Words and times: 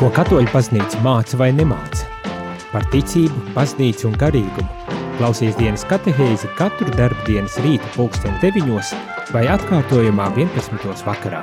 Ko 0.00 0.08
katoļu 0.16 0.48
paznīca 0.48 0.96
māca 1.04 1.36
vai 1.36 1.50
nemāca? 1.52 2.06
Par 2.70 2.86
ticību, 2.88 3.50
paznīcu 3.52 4.06
un 4.08 4.14
garīgumu. 4.16 4.94
Klausies 5.18 5.58
dienas 5.58 5.82
katehēzi 5.90 6.48
katru 6.56 6.88
darbu 6.94 7.26
dienas 7.26 7.58
rīta 7.60 7.84
pulksteni 7.92 8.40
deviņos 8.40 8.94
vai 9.34 9.42
atkārtojumā 9.52 10.30
11. 10.38 11.02
vakarā. 11.04 11.42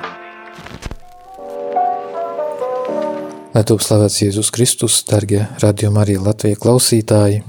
Lai 3.53 3.63
top 3.69 3.85
slavēts 3.85 4.23
Jēzus 4.23 4.49
Kristus, 4.57 4.97
dargie 5.05 5.43
radījuma 5.61 6.01
arī 6.01 6.17
Latvija 6.17 6.57
klausītāji, 6.57 7.43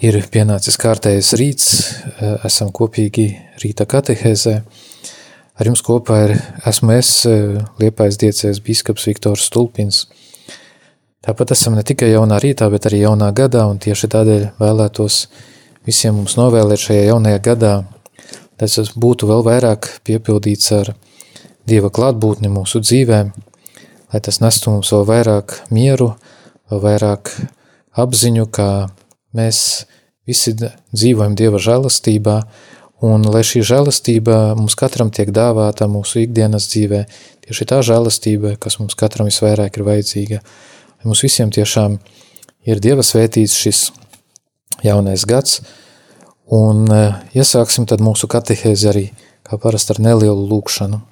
ir 0.00 0.20
pienācis 0.32 0.80
kārtējais 0.80 1.34
rīts, 1.36 1.68
esam 2.48 2.72
kopīgi 2.72 3.28
rīta 3.60 3.84
katehēzē, 3.84 4.62
Ar 5.54 5.68
jums 5.70 5.84
kopā 5.86 6.16
ir, 6.24 6.32
esmu 6.66 6.96
es, 6.96 7.08
eh, 7.30 7.60
Liepais 7.78 8.16
diecēs 8.18 8.58
bīskaps 8.58 9.06
Viktors 9.06 9.44
Stulpins. 9.46 10.06
Tāpat 11.22 11.52
esam 11.54 11.76
ne 11.78 11.84
tikai 11.86 12.08
jaunā 12.10 12.40
rītā, 12.42 12.66
bet 12.72 12.88
arī 12.88 13.04
jaunā 13.04 13.30
gadā, 13.32 13.62
un 13.70 13.78
tieši 13.78 14.10
tādēļ 14.10 14.42
vēlētos 14.58 15.26
visiem 15.86 16.16
mums 16.18 16.34
novēlēt 16.34 16.82
šajā 16.82 17.04
jaunajā 17.06 17.38
gadā, 17.38 17.72
lai 18.58 18.66
tas 18.66 18.90
būtu 18.98 19.30
vēl 19.30 19.46
vairāk 19.46 19.88
piepildīts 20.04 20.72
ar 20.72 20.94
Dieva 21.64 21.88
klātbūtni 21.88 22.50
mūsu 22.50 22.82
dzīvēm, 22.82 23.30
lai 24.12 24.20
tas 24.20 24.40
nestu 24.42 24.74
mums 24.74 24.90
vēl 24.92 25.06
vairāk 25.06 25.54
mieru, 25.70 26.16
vēl 26.68 26.82
vairāk 26.82 27.30
apziņu, 27.96 28.50
kā 28.50 28.90
mēs 29.32 29.86
visi 30.26 30.52
dzīvojam 30.58 31.38
Dieva 31.38 31.62
žēlastībā, 31.62 32.42
Un 33.04 33.24
lai 33.28 33.42
šī 33.44 33.60
žēlastība 33.66 34.54
mums 34.56 34.76
katram 34.78 35.10
tiek 35.12 35.28
dāvāta 35.34 35.88
mūsu 35.90 36.22
ikdienas 36.22 36.68
dzīvē, 36.70 37.02
tieši 37.44 37.66
tā 37.68 37.80
žēlastība, 37.84 38.54
kas 38.60 38.78
mums 38.80 38.96
katram 38.96 39.28
visvairāk 39.28 39.76
ir 39.76 39.84
vajadzīga, 39.88 40.38
lai 40.40 41.10
mums 41.10 41.24
visiem 41.26 41.52
tiešām 41.52 41.98
ir 42.64 42.80
Dieva 42.80 43.04
svētīts 43.04 43.56
šis 43.60 43.82
jaunais 44.86 45.26
gads, 45.28 45.60
un 46.54 46.86
e, 46.92 47.02
iesāksim 47.36 47.84
tad 47.90 48.00
mūsu 48.04 48.30
katehēzi 48.30 48.88
arī, 48.88 49.04
kā 49.44 49.58
parasti 49.60 49.96
ar 49.96 50.00
nelielu 50.06 50.48
lūkšanu. 50.54 51.02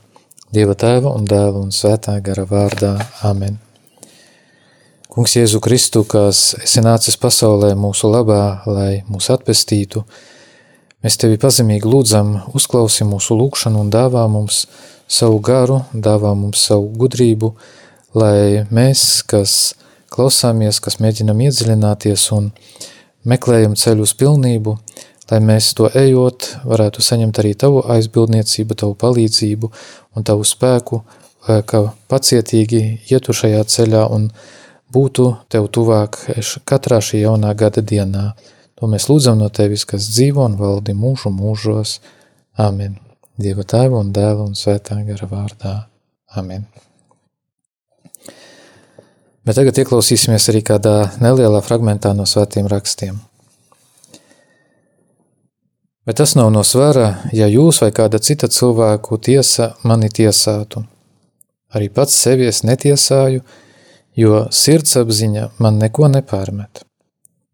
Dieva 0.53 0.77
tēva 0.79 1.13
un 1.13 1.29
dēla 1.29 1.61
un 1.61 1.71
svētā 1.73 2.19
gara 2.25 2.47
vārdā. 2.49 2.95
Amen. 3.25 3.59
Kungs 5.13 5.37
Jēzu 5.37 5.61
Kristu, 5.61 6.07
kas 6.09 6.55
esi 6.63 6.81
nācis 6.85 7.19
pasaulē 7.21 7.75
mūsu 7.77 8.09
labā, 8.09 8.63
lai 8.69 9.03
mūs 9.09 9.29
atpestītu, 9.33 10.07
Mēs 11.03 11.17
tevi 11.19 11.35
pazemīgi 11.43 11.89
lūdzam, 11.91 12.29
uzklausi 12.55 13.03
mūsu 13.03 13.35
lūgšanu 13.35 13.81
un 13.83 13.89
dāvā 13.91 14.23
mums 14.31 14.69
savu 15.11 15.41
garu, 15.43 15.81
dāvā 15.91 16.31
mums 16.39 16.63
savu 16.69 16.93
gudrību, 16.95 17.49
lai 18.15 18.63
mēs, 18.71 19.25
kas 19.27 19.75
klausāmies, 20.15 20.79
kas 20.85 21.01
mēģinam 21.03 21.43
iedziļināties 21.49 22.29
un 22.37 22.53
meklējam 23.27 23.75
ceļu 23.83 24.07
uz 24.07 24.15
pilnību, 24.21 24.77
lai 25.33 25.41
mēs 25.43 25.73
to 25.75 25.91
ejot, 25.91 26.53
varētu 26.71 27.03
saņemt 27.03 27.43
arī 27.43 27.57
tavu 27.59 27.83
aizbildniecību, 27.97 28.79
tavu 28.85 28.95
palīdzību 29.03 29.73
un 30.15 30.29
tavu 30.29 30.47
spēku, 30.47 31.03
ka 31.67 31.85
pacietīgi 32.13 32.83
ietu 33.11 33.35
šajā 33.35 33.67
ceļā 33.75 34.07
un 34.15 34.31
būtu 34.95 35.33
tev 35.51 35.67
tuvāk 35.75 36.21
katrā 36.69 37.03
šī 37.03 37.25
jaunā 37.25 37.57
gada 37.59 37.83
dienā. 37.83 38.33
To 38.83 38.89
mēs 38.91 39.05
lūdzam 39.07 39.37
no 39.39 39.47
Tevis, 39.47 39.85
kas 39.87 40.09
dzīvo 40.11 40.43
un 40.43 40.57
valdi 40.59 40.91
mūžu 40.99 41.31
mūžos. 41.31 42.01
Amen. 42.59 42.97
Dieva 43.39 43.63
tēva 43.63 44.01
un 44.03 44.11
dēla 44.11 44.43
un 44.43 44.57
svētā 44.59 44.97
gara 45.07 45.29
vārdā. 45.31 45.75
Amen. 46.35 46.65
Bet 49.47 49.55
tagad 49.55 49.79
ieklausīsimies 49.79 50.49
arī 50.51 50.65
kādā 50.67 50.97
nelielā 51.23 51.63
fragmentā 51.63 52.11
no 52.11 52.27
svētiem 52.27 52.67
rakstiem. 52.75 53.23
Bet 56.03 56.19
tas 56.19 56.35
nav 56.35 56.51
no 56.51 56.67
svara, 56.67 57.21
ja 57.31 57.47
jūs 57.47 57.85
vai 57.87 57.95
kāda 57.95 58.19
cita 58.19 58.51
cilvēku 58.51 59.23
tiesa 59.23 59.77
mani 59.87 60.11
tiesātu. 60.11 60.83
Arī 61.71 61.87
pats 61.87 62.19
sevies 62.19 62.65
netiesāju, 62.67 63.47
jo 64.19 64.47
sirdsapziņa 64.51 65.53
man 65.63 65.79
neko 65.79 66.11
nepārmet 66.11 66.89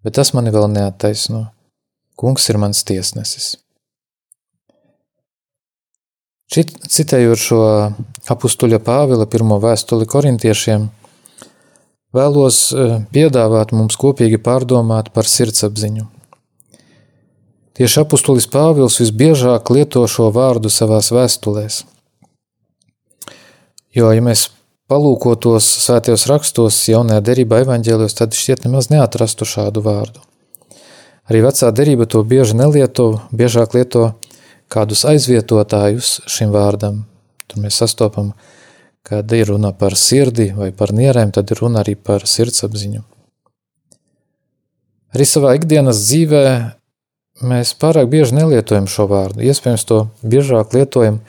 bet 0.08 0.16
tas 0.16 0.32
mani 0.32 0.48
vēl 0.48 0.70
neattaisno. 0.72 1.50
Kungs 2.16 2.48
ir 2.48 2.56
mans 2.56 2.80
tiesnesis. 2.88 3.58
Šit, 6.48 6.72
citējot 6.88 7.42
šo 7.42 7.58
apustuļa 8.32 8.80
Pāvila 8.80 9.26
pirmo 9.28 9.58
vēstuli 9.60 10.08
korintiešiem, 10.08 10.86
vēlos 12.16 12.62
e, 12.72 12.86
piedāvāt 13.12 13.74
mums 13.76 14.00
kopīgi 14.00 14.40
pārdomāt 14.40 15.12
par 15.12 15.28
sirdsapziņu. 15.28 16.06
Tieši 17.76 18.00
apustulis 18.00 18.48
Pāvils 18.48 18.96
visbiežāk 19.02 19.68
lieto 19.76 20.06
šo 20.08 20.32
vārdu 20.32 20.72
savās 20.72 21.12
vēstulēs. 21.12 21.82
Jo, 23.92 24.08
ja 24.16 24.24
mēs 24.24 24.48
palūkotos 24.88 25.66
svētajos 25.84 26.24
rakstos, 26.30 26.78
jaunajā 26.88 27.20
derībā 27.24 27.60
evaņģēlijos, 27.64 28.16
tad 28.16 28.36
šķiet 28.36 28.64
nemaz 28.64 28.88
neatrastu 28.92 29.48
šādu 29.48 29.84
vārdu. 29.84 30.22
Arī 31.28 31.42
vecā 31.44 31.68
derība 31.76 32.06
to 32.08 32.22
bieži 32.24 32.56
nelieto, 32.56 33.20
biežāk 33.36 33.76
lieto 33.76 34.14
kādus 34.72 35.04
aizvietotājus 35.08 36.22
šim 36.28 36.54
vārdam. 36.54 37.02
Tur 37.48 37.60
mēs 37.64 37.76
sastopam, 37.82 38.32
kad 39.04 39.28
ir 39.36 39.52
runa 39.52 39.74
par 39.76 39.96
sirdi 39.96 40.50
vai 40.56 40.70
par 40.72 40.94
nierēm, 40.96 41.32
tad 41.36 41.52
ir 41.52 41.60
runa 41.60 41.84
arī 41.84 41.94
par 41.96 42.24
sirdsapziņu. 42.28 43.04
Arī 45.16 45.24
savā 45.28 45.54
ikdienas 45.56 46.00
dzīvē 46.04 46.44
mēs 47.48 47.76
pārāk 47.80 48.08
bieži 48.12 48.40
nelietojam 48.40 48.88
šo 48.88 49.08
vārdu. 49.08 49.44
Iespējams, 49.44 49.84
to 49.88 50.06
biežāk 50.24 50.76
lietojam, 50.76 51.20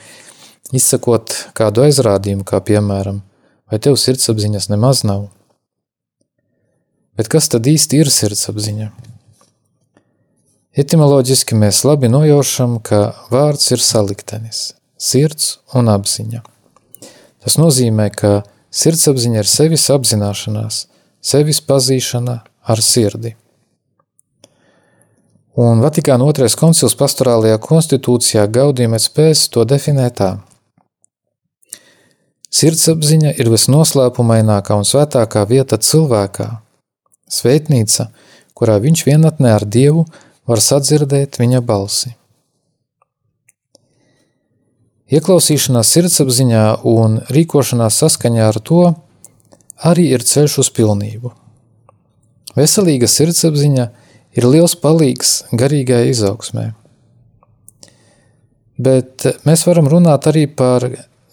izsakot 0.75 1.35
kādu 1.55 1.87
aizrādījumu, 1.87 2.47
kā 2.47 2.59
piemēram, 2.63 3.21
Vai 3.69 3.77
tev 3.77 3.99
sirdsapziņas 4.01 4.65
nemaz 4.71 5.03
nav? 5.05 5.27
Bet 7.19 7.27
kas 7.29 7.51
tad 7.53 7.67
īsti 7.69 7.99
ir 8.01 8.09
sirdsapziņa? 8.09 8.87
Etimoloģiski 10.79 11.57
mēs 11.59 11.83
labi 11.85 12.09
nojaušam, 12.09 12.79
ka 12.81 13.11
vārds 13.29 13.69
ir 13.75 13.83
saliktenis– 13.83 14.61
sirds 15.09 15.59
un 15.77 15.91
apziņa. 15.93 16.41
Tas 17.45 17.59
nozīmē, 17.61 18.09
ka 18.09 18.41
sirdsapziņa 18.73 19.43
ir 19.43 19.51
sevis 19.51 19.85
apzināšanās, 19.93 20.81
sevis 21.21 21.61
pazīšana 21.61 22.39
ar 22.65 22.81
sirdi. 22.81 23.35
Un 25.59 25.83
Vatikāna 25.83 26.25
otrais 26.25 26.55
koncils 26.57 26.97
pastorālajā 26.97 27.61
konstitūcijā 27.61 28.49
Gaudījumets 28.49 29.11
pēc 29.13 29.49
to 29.53 29.69
definē 29.69 30.09
tā– 30.09 30.37
Sirdsapziņa 32.49 33.35
ir 33.37 33.51
visnoslēpumainākā 33.53 34.77
un 34.79 34.87
svētākā 34.87 35.43
vieta 35.49 35.77
cilvēkā, 35.77 36.47
svētnīca, 37.29 38.07
kurā 38.57 38.79
viņš 38.81 39.03
vienatnē 39.05 39.51
ar 39.53 39.65
Dievu 39.69 40.07
var 40.49 40.61
sadzirdēt 40.65 41.37
viņa 41.37 41.61
balsi. 41.61 42.15
Ieklausīšanās 45.09 45.89
sirdsapziņā 45.93 46.63
un 46.89 47.19
rīkošanās 47.33 47.95
saskaņā 48.01 48.43
ar 48.45 48.59
to 48.61 48.81
arī 49.85 50.09
ir 50.13 50.25
ceļš 50.25 50.57
uz 50.63 50.69
pilnību. 50.73 51.31
Veselīga 52.57 53.09
sirdsapziņa 53.09 53.85
ir 54.37 54.49
liels 54.49 54.75
palīgs 54.77 55.35
garīgajai 55.53 56.11
izaugsmē. 56.13 56.65
Bet 58.79 59.25
mēs 59.45 59.65
varam 59.67 59.89
runāt 59.91 60.29
arī 60.29 60.45
par 60.47 60.85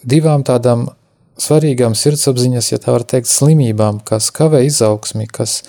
divām 0.04 0.44
tādām 0.47 0.87
svarīgām 1.41 1.94
sirdsapziņas, 1.97 2.72
ja 2.72 2.80
tā 2.83 2.94
var 2.97 3.04
teikt, 3.09 3.30
slimībām, 3.30 4.00
kas 4.06 4.30
kavē 4.34 4.62
izaugsmi, 4.66 5.28
kas 5.28 5.62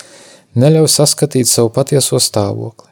neļauj 0.58 0.90
saskatīt 0.92 1.50
savu 1.50 1.72
patieso 1.76 2.20
stāvokli. 2.24 2.88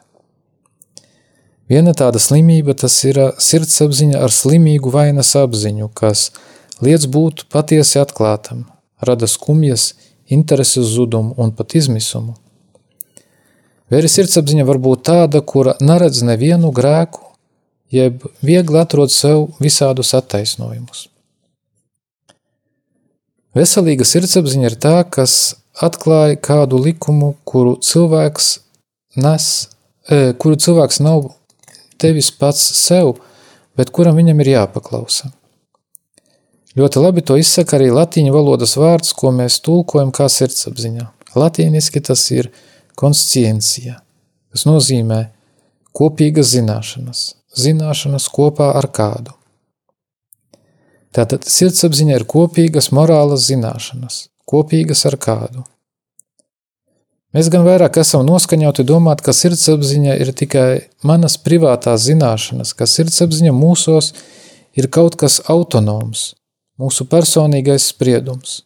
Viena 1.66 1.96
tāda 1.98 2.20
slimība 2.22 2.76
tas 2.78 2.94
ir 3.08 3.18
sirdsapziņa 3.42 4.20
ar 4.22 4.30
slimīgu 4.30 4.92
vainas 4.94 5.32
apziņu, 5.38 5.90
kas 5.98 6.30
liec 6.84 7.08
būt 7.10 7.46
patiesi 7.50 7.98
atklātam, 7.98 8.66
rada 9.02 9.26
skumjas, 9.26 9.94
intereses 10.30 10.92
zudumu 10.94 11.34
un 11.42 11.50
pat 11.56 11.74
izmisumu. 11.78 12.36
Vēri 13.90 14.10
sirdsapziņa 14.10 14.66
var 14.66 14.78
būt 14.82 15.02
tāda, 15.06 15.42
kura 15.42 15.76
neredz 15.82 16.22
nevienu 16.26 16.72
grēku, 16.74 17.22
jeb 17.90 18.24
viegli 18.42 18.80
atrod 18.82 19.14
sev 19.14 19.46
visādus 19.62 20.14
attaisnojumus. 20.18 21.06
Veselīga 23.56 24.04
sirdsapziņa 24.04 24.68
ir 24.68 24.74
tā, 24.76 24.98
kas 25.08 25.56
atklāja 25.80 26.36
kādu 26.36 26.80
likumu, 26.82 27.34
kuru 27.48 27.76
cilvēks 27.80 28.50
nes, 29.16 29.46
e, 30.08 30.34
kuru 30.36 30.58
cilvēks 30.60 31.00
nav 31.00 31.30
tevis 32.00 32.28
pats 32.36 32.60
sev, 32.76 33.14
bet 33.76 33.92
kuram 33.96 34.18
viņam 34.20 34.42
ir 34.44 34.52
jāpaklausa. 34.52 35.32
Ļoti 36.76 37.00
labi 37.00 37.24
to 37.24 37.38
izsaka 37.40 37.78
arī 37.78 37.88
latīņu 37.88 38.34
valodas 38.34 38.76
vārds, 38.76 39.14
ko 39.16 39.32
mēs 39.32 39.62
tulkojam 39.64 40.12
kā 40.12 40.28
sirdsapziņā. 40.28 41.06
Latīniski 41.36 42.02
tas 42.04 42.26
ir 42.36 42.50
konsciencija, 43.00 43.96
kas 44.52 44.66
nozīmē 44.68 45.22
kopīgas 45.96 46.52
zināšanas, 46.52 47.22
zināšanas 47.56 48.28
kopā 48.32 48.74
ar 48.76 48.90
kādu. 48.92 49.32
Tātad 51.16 51.46
sirdsapziņa 51.48 52.18
ir 52.18 52.26
kopīgas 52.28 52.90
morālas 52.92 53.46
zināšanas, 53.48 54.26
kopīgas 54.44 55.06
ar 55.08 55.16
kādu. 55.16 55.64
Mēs 57.36 57.48
gan 57.52 57.64
vairāk 57.64 57.98
esam 58.00 58.24
noskaņoti 58.28 58.84
domāt, 58.88 59.22
ka 59.24 59.32
sirdsapziņa 59.36 60.16
ir 60.20 60.32
tikai 60.36 60.68
manas 61.08 61.38
privātās 61.40 62.04
zināšanas, 62.06 62.74
ka 62.76 62.88
sirdsapziņa 62.88 63.52
mūsos 63.56 64.12
ir 64.76 64.88
kaut 64.92 65.16
kas 65.20 65.40
autonoms, 65.52 66.34
mūsu 66.80 67.08
personīgais 67.08 67.90
spriedums. 67.92 68.62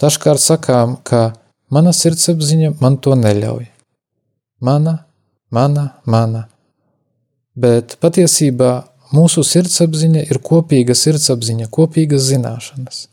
Dažkārt 0.00 0.40
sakām, 0.40 0.96
ka 1.04 1.32
mana 1.68 1.92
sirdsapziņa 1.92 2.78
man 2.80 2.96
to 3.04 3.16
neļauj. 3.18 3.66
Mana, 4.64 4.94
mana, 5.52 5.90
mana. 6.04 6.46
Bet 7.58 7.98
patiesībā 8.00 8.72
mūsu 9.14 9.44
sirdsapziņa 9.46 10.24
ir 10.28 10.40
kopīga 10.44 10.96
sirdsapziņa, 10.96 11.68
kopīgas 11.72 12.26
zināšanas. 12.28 13.06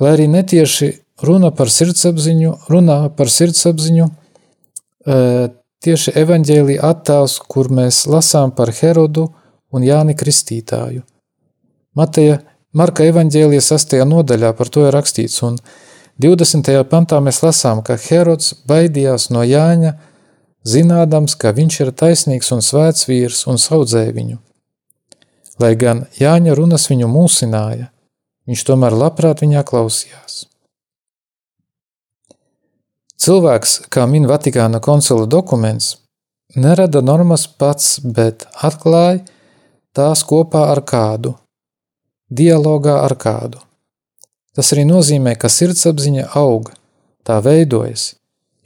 Lai 0.00 0.14
arī 0.16 0.26
netieši 0.30 0.90
runa 1.22 1.52
par 1.54 1.70
sirdsapziņu, 1.70 2.54
runā 2.70 2.98
par 3.16 3.30
sirdsapziņu 3.30 4.08
e, 4.08 5.18
tieši 5.84 6.14
evaņģēlī 6.24 6.78
attēls, 6.82 7.38
kur 7.48 7.70
mēs 7.70 8.04
lasām 8.10 8.54
par 8.56 8.72
Herodu 8.74 9.28
un 9.74 9.86
Jāni 9.86 10.16
Kristītāju. 10.18 11.04
Mateja 11.94 12.40
Marka 12.74 13.04
evaņģēlija 13.06 13.62
6. 13.62 14.00
nodaļā 14.10 14.50
par 14.58 14.70
to 14.74 14.88
ir 14.88 14.96
rakstīts, 14.96 15.36
un 15.46 15.60
20. 16.18 16.72
pantā 16.90 17.20
mēs 17.22 17.38
lasām, 17.44 17.84
ka 17.86 17.94
Herods 18.08 18.56
baidījās 18.66 19.28
no 19.30 19.44
Jāņa, 19.46 19.92
zinādams, 20.68 21.36
ka 21.36 21.52
viņš 21.56 21.80
ir 21.84 21.92
taisnīgs 21.92 22.50
un 22.56 22.64
svēts 22.64 23.08
vīrs 23.08 23.44
un 23.50 23.60
saudzēja 23.60 24.14
viņu. 24.16 24.38
Lai 25.62 25.74
gan 25.78 26.06
Jāņa 26.18 26.56
runas 26.58 26.88
viņu 26.90 27.08
mūsināja, 27.10 27.90
viņš 28.48 28.64
tomēr 28.66 28.96
labprāt 28.96 29.44
viņā 29.44 29.62
klausījās. 29.68 30.44
Cilvēks, 33.24 33.76
kā 33.88 34.08
min 34.10 34.26
Vatikāna 34.28 34.82
koncila 34.84 35.28
dokuments, 35.30 35.94
nerada 36.56 37.00
normas 37.00 37.46
pats, 37.46 38.00
bet 38.02 38.48
atklāja 38.58 39.22
tās 39.94 40.26
kopā 40.26 40.66
ar 40.74 40.82
kādu– 40.82 41.36
dialogā 42.30 42.98
ar 43.04 43.14
kādu. 43.20 43.60
Tas 44.54 44.70
arī 44.72 44.84
nozīmē, 44.88 45.34
ka 45.38 45.50
sirdsapziņa 45.50 46.30
aug, 46.38 46.70
tā 47.26 47.40
veidojas, 47.42 48.14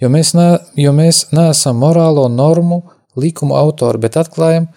jo 0.00 0.10
mēs, 0.12 0.34
ne, 0.38 0.48
jo 0.78 0.92
mēs 0.96 1.26
neesam 1.34 1.80
morālo 1.82 2.28
normu, 2.32 2.82
likumu 3.18 3.56
autori, 3.58 4.00
bet 4.02 4.16
atklājam 4.20 4.68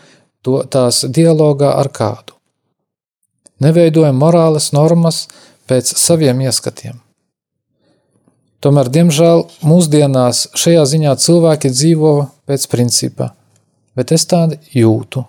to 0.41 0.63
tās 0.71 1.03
dialogā 1.05 1.73
ar 1.77 1.91
kādu. 1.93 2.37
Neveidojam 3.61 4.17
morāles 4.17 4.71
normas 4.73 5.27
pēc 5.69 5.93
saviem 6.01 6.41
ieskatiem. 6.47 6.97
Tomēr, 8.61 8.89
diemžēl, 8.93 9.47
mūsdienās 9.65 10.47
šajā 10.57 10.85
ziņā 10.89 11.15
cilvēki 11.17 11.69
dzīvo 11.73 12.13
pēc 12.49 12.67
principa, 12.69 13.31
bet 13.97 14.13
es 14.13 14.25
tādu 14.29 14.57
jūtu. 14.73 15.25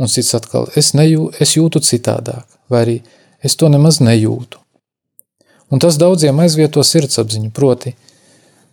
Un 0.00 0.08
cits 0.08 0.34
atkal, 0.38 0.70
es, 0.78 0.94
nejū, 0.94 1.28
es 1.42 1.58
jūtu 1.58 1.82
citādāk 1.84 2.46
vai 2.70 2.82
arī 2.84 2.96
es 3.42 3.56
to 3.58 3.68
nemaz 3.68 3.98
nejūtu. 4.00 4.58
Un 5.70 5.82
tas 5.82 5.98
daudziem 6.00 6.38
aizvieto 6.42 6.82
sirdsapziņu, 6.86 7.50
proti, 7.54 7.94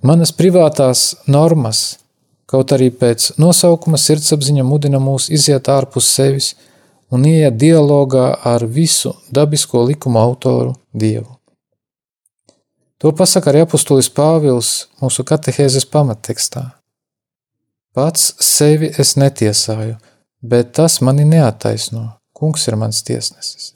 manas 0.01 0.31
privātās 0.31 1.15
normas, 1.27 1.97
kaut 2.47 2.71
arī 2.75 2.89
pēc 2.91 3.33
nosaukuma 3.41 3.99
sirdsapziņa 3.99 4.63
mudina 4.63 4.99
mūs 5.03 5.29
iziet 5.33 5.69
ārpus 5.69 6.09
sevis 6.15 6.53
un 7.11 7.25
ieiet 7.27 7.57
dialogā 7.59 8.29
ar 8.43 8.65
visu 8.65 9.13
dabisko 9.31 9.85
likumu 9.87 10.19
autoru 10.19 10.75
Dievu. 10.93 11.37
To 12.97 13.11
pasaka 13.13 13.51
arī 13.51 13.61
apustulis 13.61 14.09
Pāvils 14.09 14.87
mūsu 15.01 15.23
katehēzes 15.27 15.85
pamattekstā. 15.93 16.63
Pats 17.93 18.31
sevi 18.41 18.89
es 19.01 19.15
netiesāju, 19.17 19.97
bet 20.41 20.73
tas 20.77 20.99
mani 21.01 21.25
neattaisno. 21.25 22.11
Kungs 22.37 22.67
ir 22.69 22.75
mans 22.77 23.01
tiesnesis. 23.01 23.71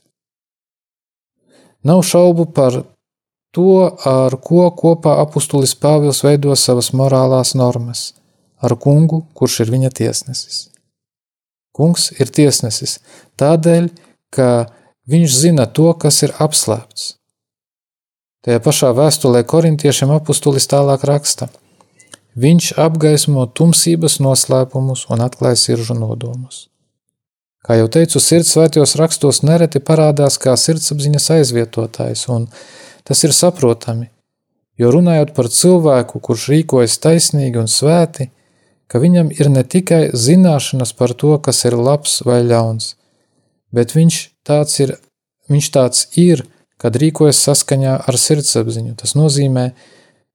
Nav 1.81 2.03
šaubu 2.05 2.45
par 2.53 2.83
to, 3.55 3.91
ar 4.07 4.35
ko 4.39 4.65
kopā 4.75 5.17
apustulis 5.21 5.75
Pāvils 5.75 6.23
veido 6.25 6.55
savas 6.55 6.91
morālās 6.91 7.55
normas- 7.55 8.13
ar 8.65 8.75
kungu, 8.75 9.25
kurš 9.35 9.61
ir 9.61 9.71
viņa 9.71 9.91
tiesnesis. 9.99 10.69
Kungs 11.73 12.11
ir 12.19 12.27
tiesnesis 12.27 12.99
tādēļ, 13.37 13.89
ka 14.31 14.67
viņš 15.07 15.31
zina 15.43 15.65
to, 15.65 15.93
kas 15.93 16.23
ir 16.23 16.31
apslēpts. 16.39 17.15
Tajā 18.45 18.59
pašā 18.59 18.89
vēstulē 18.97 19.43
korintiešiem 19.43 20.09
apustulis 20.09 20.67
tālāk 20.67 21.03
raksta: 21.03 21.49
Viņš 22.35 22.73
apgaismo 22.79 23.45
tumsības 23.45 24.19
noslēpumus 24.23 25.09
un 25.11 25.19
atklāja 25.19 25.57
sirdžu 25.59 25.97
nodomus. 25.99 26.69
Kā 27.61 27.75
jau 27.77 27.89
teicu, 27.91 28.21
sirds 28.23 28.53
svētajos 28.55 28.95
rakstos 28.97 29.41
nereti 29.43 29.81
parādās 29.83 30.39
kā 30.41 30.55
sirdsapziņas 30.57 31.27
aizvietotājs, 31.35 32.23
un 32.33 32.47
tas 33.07 33.23
ir 33.25 33.33
saprotami, 33.35 34.09
jo 34.79 34.91
runājot 34.93 35.33
par 35.37 35.49
cilvēku, 35.51 36.21
kurš 36.23 36.47
rīkojas 36.53 36.97
taisnīgi 37.03 37.61
un 37.61 37.69
svēti, 37.71 38.29
ka 38.91 38.99
viņam 38.99 39.31
ir 39.31 39.49
ne 39.49 39.63
tikai 39.63 40.09
zināšanas 40.13 40.93
par 40.97 41.13
to, 41.13 41.35
kas 41.39 41.63
ir 41.69 41.77
labs 41.77 42.19
vai 42.27 42.41
ļauns, 42.43 42.95
bet 43.71 43.95
viņš 43.95 44.21
tāds 44.47 44.79
ir, 44.83 44.97
viņš 45.51 45.71
tāds 45.75 46.07
ir 46.19 46.45
kad 46.81 46.97
rīkojas 46.97 47.39
saskaņā 47.45 47.99
ar 48.09 48.17
sirdsapziņu. 48.17 48.95
Tas 48.97 49.13
nozīmē, 49.13 49.67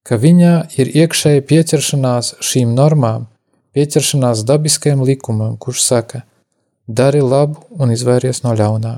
ka 0.07 0.15
viņā 0.15 0.53
ir 0.79 0.93
iekšēji 1.03 1.43
pieķeršanās 1.49 2.37
šīm 2.39 2.71
normām, 2.77 3.27
pieķeršanās 3.75 4.45
dabiskajam 4.47 5.03
likumam, 5.03 5.59
kurš 5.59 5.83
saka– 5.83 6.23
dari 6.87 7.21
labu 7.21 7.59
un 7.69 7.91
izvairies 7.91 8.41
no 8.45 8.55
ļaunā. 8.55 8.95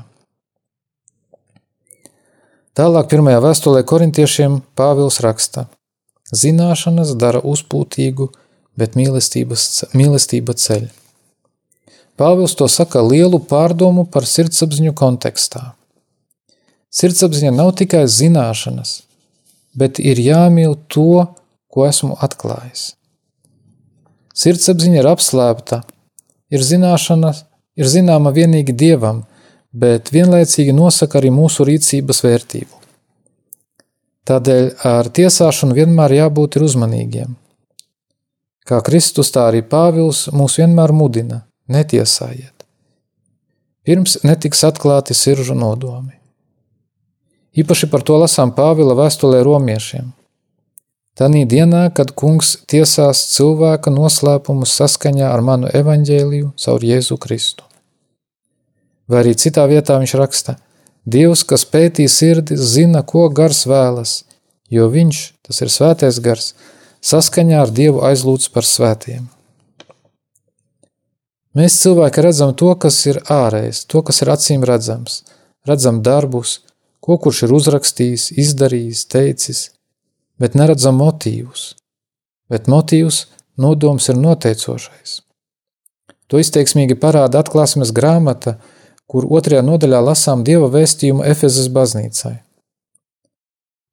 Tālāk 2.79 3.09
pirmajā 3.11 3.41
vēstulē 3.43 3.79
korintiešiem 3.83 4.53
Pāvils 4.79 5.17
raksta: 5.19 5.65
Zināšanas 6.31 7.09
dara 7.19 7.41
uzpūtīgu, 7.43 8.29
bet 8.79 8.95
mīlestība 8.95 10.55
ceļ. 10.63 10.85
Pāvils 12.15 12.55
to 12.55 12.69
saka 12.71 13.01
lielu 13.03 13.41
pārdomu 13.51 14.05
par 14.07 14.23
sirdsapziņu 14.23 14.93
kontekstā. 14.95 15.73
Sirdsapziņa 16.95 17.51
nav 17.57 17.73
tikai 17.81 18.05
zināšanas, 18.07 18.93
bet 19.75 19.99
ir 19.99 20.23
jāmīl 20.23 20.77
to, 20.87 21.27
ko 21.67 21.83
esmu 21.89 22.15
atklājis. 22.23 22.93
Sirdsapziņa 24.39 25.01
ir 25.01 25.11
apslēpta, 25.17 25.81
ir 26.47 26.63
zināšanas, 26.63 27.43
ir 27.75 27.91
zināma 27.91 28.31
vienīgi 28.31 28.71
Dievam, 28.71 29.25
bet 29.71 30.11
vienlaicīgi 30.13 30.73
nosaka 30.73 31.19
arī 31.19 31.31
mūsu 31.33 31.65
rīcības 31.67 32.23
vērtību. 32.25 32.75
Tādēļ 34.29 34.65
ar 34.85 35.09
tiesāšanu 35.09 35.73
vienmēr 35.77 36.13
jābūt 36.19 36.59
uzmanīgiem. 36.61 37.33
Kā 38.69 38.81
Kristus, 38.85 39.31
tā 39.33 39.47
arī 39.49 39.63
Pāvils 39.65 40.27
mūs 40.29 40.59
vienmēr 40.61 40.93
mudina: 40.93 41.41
netiesājiet. 41.67 42.53
Pirms 43.81 44.19
netiks 44.21 44.61
atklāti 44.67 45.15
siržu 45.17 45.55
nodomi. 45.57 46.13
Īpaši 47.57 47.89
par 47.89 48.05
to 48.05 48.19
lasām 48.21 48.53
Pāvila 48.53 48.93
vēstulē 48.99 49.41
romiešiem. 49.45 50.11
Tanī 51.17 51.41
dienā, 51.49 51.89
kad 51.91 52.13
kungs 52.15 52.53
tiesās 52.69 53.23
cilvēka 53.33 53.91
noslēpumus 53.91 54.75
saskaņā 54.77 55.31
ar 55.33 55.41
manu 55.41 55.71
evaņģēliju 55.73 56.53
caur 56.55 56.85
Jēzu 56.85 57.17
Kristu. 57.17 57.68
Vai 59.09 59.23
arī 59.23 59.33
citā 59.33 59.65
vietā 59.69 59.97
viņš 59.99 60.15
raksta: 60.19 60.55
Dievs, 61.09 61.43
kas 61.47 61.65
pētī 61.65 62.05
sirdi, 62.11 62.57
zina, 62.57 63.01
ko 63.01 63.25
gars 63.33 63.65
vēlas, 63.69 64.23
jo 64.69 64.85
viņš, 64.93 65.23
tas 65.47 65.61
ir 65.65 65.73
svētais 65.73 66.21
gars, 66.21 66.53
saskaņā 67.01 67.63
ar 67.63 67.73
Dievu 67.73 68.03
aizlūdz 68.05 68.49
par 68.53 68.67
svētiem. 68.67 69.27
Mēs 71.57 71.79
cilvēki 71.81 72.21
redzam 72.21 72.53
to, 72.53 72.69
kas 72.77 72.99
ir 73.09 73.17
ārējais, 73.25 73.81
to, 73.89 74.03
kas 74.05 74.21
ir 74.21 74.29
acīm 74.29 74.63
redzams, 74.69 75.23
redzam 75.65 76.03
darbus, 76.05 76.59
ko 77.01 77.17
kurš 77.17 77.47
ir 77.47 77.55
uzrakstījis, 77.57 78.29
izdarījis, 78.37 79.05
teicis, 79.09 79.63
bet 80.39 80.53
neredzam 80.53 80.99
motīvus. 81.01 81.73
Bet 82.49 82.69
motīvs, 82.69 83.25
nodoms 83.57 84.11
ir 84.13 84.19
noteicošais. 84.21 85.19
To 86.29 86.37
izteiksmīgi 86.37 86.99
parāda 87.01 87.41
atklāsmes 87.41 87.91
grāmata, 87.97 88.59
kur 89.09 89.25
otrajā 89.25 89.63
nodaļā 89.65 90.03
lasām 90.05 90.43
Dieva 90.45 90.69
vēstījumu 90.69 91.25
Efezes 91.25 91.67
baznīcai. 91.73 92.37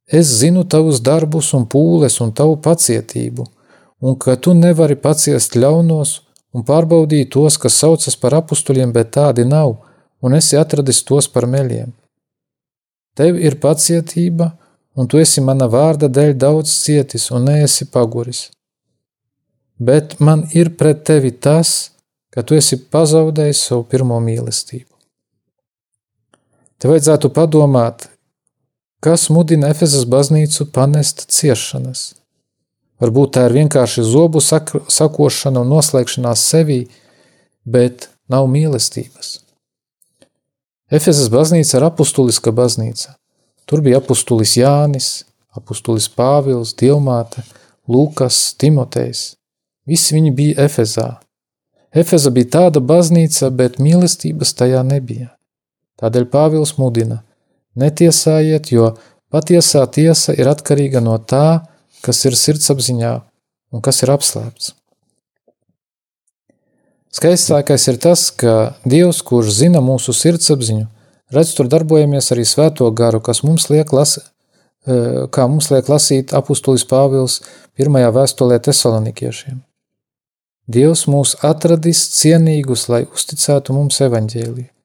Es 0.06 0.28
zinu 0.40 0.62
tavus 0.68 1.00
darbus 1.02 1.50
un 1.56 1.64
pūles 1.66 2.20
un 2.22 2.30
tavu 2.36 2.58
pacietību, 2.62 3.46
un 4.04 4.18
ka 4.22 4.36
tu 4.36 4.52
nevari 4.54 4.94
paciest 4.94 5.56
ļaunos 5.56 6.20
un 6.54 6.64
pārbaudīt 6.68 7.32
tos, 7.34 7.56
kas 7.58 7.78
saucas 7.80 8.16
par 8.20 8.36
apustuļiem, 8.38 8.92
bet 8.92 9.14
tādi 9.16 9.44
nav, 9.48 9.74
un 10.22 10.36
esi 10.36 10.56
atradis 10.60 11.02
tos 11.08 11.28
par 11.32 11.48
meļiem. 11.50 11.90
Tev 13.16 13.40
ir 13.40 13.58
pacietība, 13.60 14.52
un 14.96 15.08
tu 15.08 15.20
esi 15.20 15.42
mana 15.44 15.68
vārda 15.72 16.08
dēļ 16.12 16.34
daudz 16.40 16.72
cietis 16.84 17.30
un 17.32 17.48
neesi 17.48 17.88
paguris. 17.92 18.50
Bet 19.76 20.20
man 20.20 20.46
ir 20.56 20.72
pret 20.76 21.04
tevi 21.08 21.32
tas, 21.32 21.92
ka 22.32 22.44
tu 22.44 22.56
esi 22.56 22.78
pazaudējis 22.92 23.64
savu 23.68 23.84
pirmo 23.90 24.20
mīlestību. 24.20 24.95
Te 26.76 26.90
vajadzētu 26.90 27.30
padomāt, 27.32 28.08
kas 29.00 29.30
mudina 29.32 29.70
Efezas 29.72 30.04
baznīcu 30.08 30.68
panest 30.74 31.24
ciešanas. 31.32 32.14
Varbūt 33.00 33.34
tā 33.36 33.46
ir 33.48 33.54
vienkārši 33.56 34.04
zobu 34.04 34.40
sakošana 34.40 35.62
un 35.62 35.72
noslēgšanās 35.72 36.44
sevī, 36.50 36.86
bet 37.64 38.08
nav 38.32 38.48
mīlestības. 38.52 39.38
Efezas 40.92 41.28
baznīca 41.32 41.78
ir 41.78 41.86
apustuliska 41.88 42.52
baznīca. 42.54 43.16
Tur 43.66 43.82
bija 43.82 43.98
apustulis 43.98 44.54
Jānis, 44.56 45.10
apustulis 45.56 46.06
Pāvils, 46.08 46.76
Dilmāte, 46.78 47.42
Lūkas, 47.90 48.54
Timotejs. 48.60 49.32
Visi 49.86 50.14
viņi 50.16 50.34
bija 50.34 50.66
Efezā. 50.68 51.08
Efeza 51.96 52.30
bija 52.30 52.52
tāda 52.58 52.82
baznīca, 52.82 53.50
bet 53.50 53.80
mīlestības 53.82 54.54
tajā 54.58 54.82
nebija. 54.86 55.35
Tādēļ 56.00 56.26
Pāvils 56.32 56.76
mudina: 56.80 57.22
netiesājiet, 57.76 58.72
jo 58.72 58.94
patiesā 59.32 59.86
tiesa 59.92 60.34
ir 60.36 60.50
atkarīga 60.50 61.00
no 61.04 61.16
tā, 61.18 61.68
kas 62.04 62.24
ir 62.28 62.36
sirdsapziņā 62.38 63.14
un 63.72 63.84
kas 63.84 64.02
ir 64.04 64.12
apslēpts. 64.14 64.74
Skaistākais 67.16 67.86
ir 67.88 67.96
tas, 67.96 68.28
ka 68.28 68.76
Dievs, 68.84 69.22
kurš 69.24 69.54
zina 69.62 69.80
mūsu 69.80 70.12
sirdsapziņu, 70.12 70.84
redz 71.32 71.54
tur 71.56 71.70
darbojamies 71.72 72.28
arī 72.34 72.44
svēto 72.44 72.90
garu, 72.92 73.22
kas 73.24 73.40
mums 73.46 73.70
liek 73.72 73.92
lasīt, 73.96 74.26
eh, 74.86 75.24
kā 75.32 75.48
mums 75.48 75.70
liek 75.72 75.88
lasīt 75.88 76.36
apustulis 76.36 76.84
Pāvils 76.84 77.40
pirmajā 77.78 78.12
vēstulē 78.12 78.60
tesalonikiešiem. 78.60 79.62
Dievs 80.68 81.06
mūs 81.06 81.36
atradis 81.46 82.04
cienīgus, 82.20 82.88
lai 82.88 83.04
uzticētu 83.06 83.72
mums 83.72 84.00
evaņģēliju. 84.00 84.75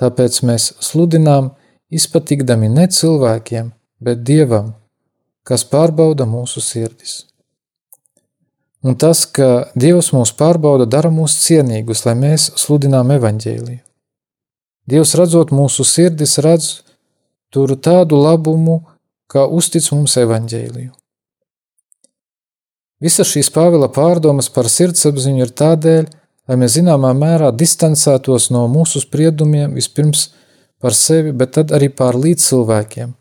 Tāpēc 0.00 0.38
mēs 0.48 0.70
sludinām, 0.80 1.52
izpatikdami 1.92 2.70
ne 2.72 2.86
cilvēkiem, 2.88 3.72
bet 4.00 4.22
Dievam, 4.24 4.72
kas 5.44 5.64
pārbauda 5.68 6.26
mūsu 6.28 6.62
sirdis. 6.64 7.26
Un 8.82 8.96
tas, 8.98 9.26
ka 9.26 9.68
Dievs 9.78 10.10
mūs 10.14 10.32
pārbauda, 10.34 10.88
dara 10.90 11.10
mūs 11.12 11.36
cienīgus, 11.44 12.02
lai 12.06 12.16
mēs 12.18 12.48
sludinām 12.58 13.12
evaņģēliju. 13.14 13.82
Dievs 14.90 15.12
redzot 15.14 15.52
mūsu 15.54 15.86
sirdis, 15.86 16.40
redz 16.42 16.80
tur 17.54 17.76
tādu 17.78 18.18
labumu, 18.18 18.80
kā 19.30 19.44
uztic 19.46 19.86
mums 19.94 20.16
evaņģēliju. 20.18 20.90
Visas 23.02 23.30
šīs 23.34 23.50
Pāvila 23.54 23.88
pārdomas 23.90 24.48
par 24.52 24.68
sirdsapziņu 24.70 25.46
ir 25.46 25.54
tādēļ, 25.58 26.10
lai 26.52 26.58
mēs 26.60 26.74
zināmā 26.76 27.14
mērā 27.16 27.48
distancētos 27.56 28.50
no 28.52 28.66
mūsu 28.68 29.00
spriedumiem 29.00 29.72
vispirms 29.72 30.26
par 30.82 30.92
sevi, 30.92 31.32
bet 31.32 31.54
tad 31.56 31.72
arī 31.72 31.88
pār 31.88 32.18
līdzcilvēkiem, 32.20 33.14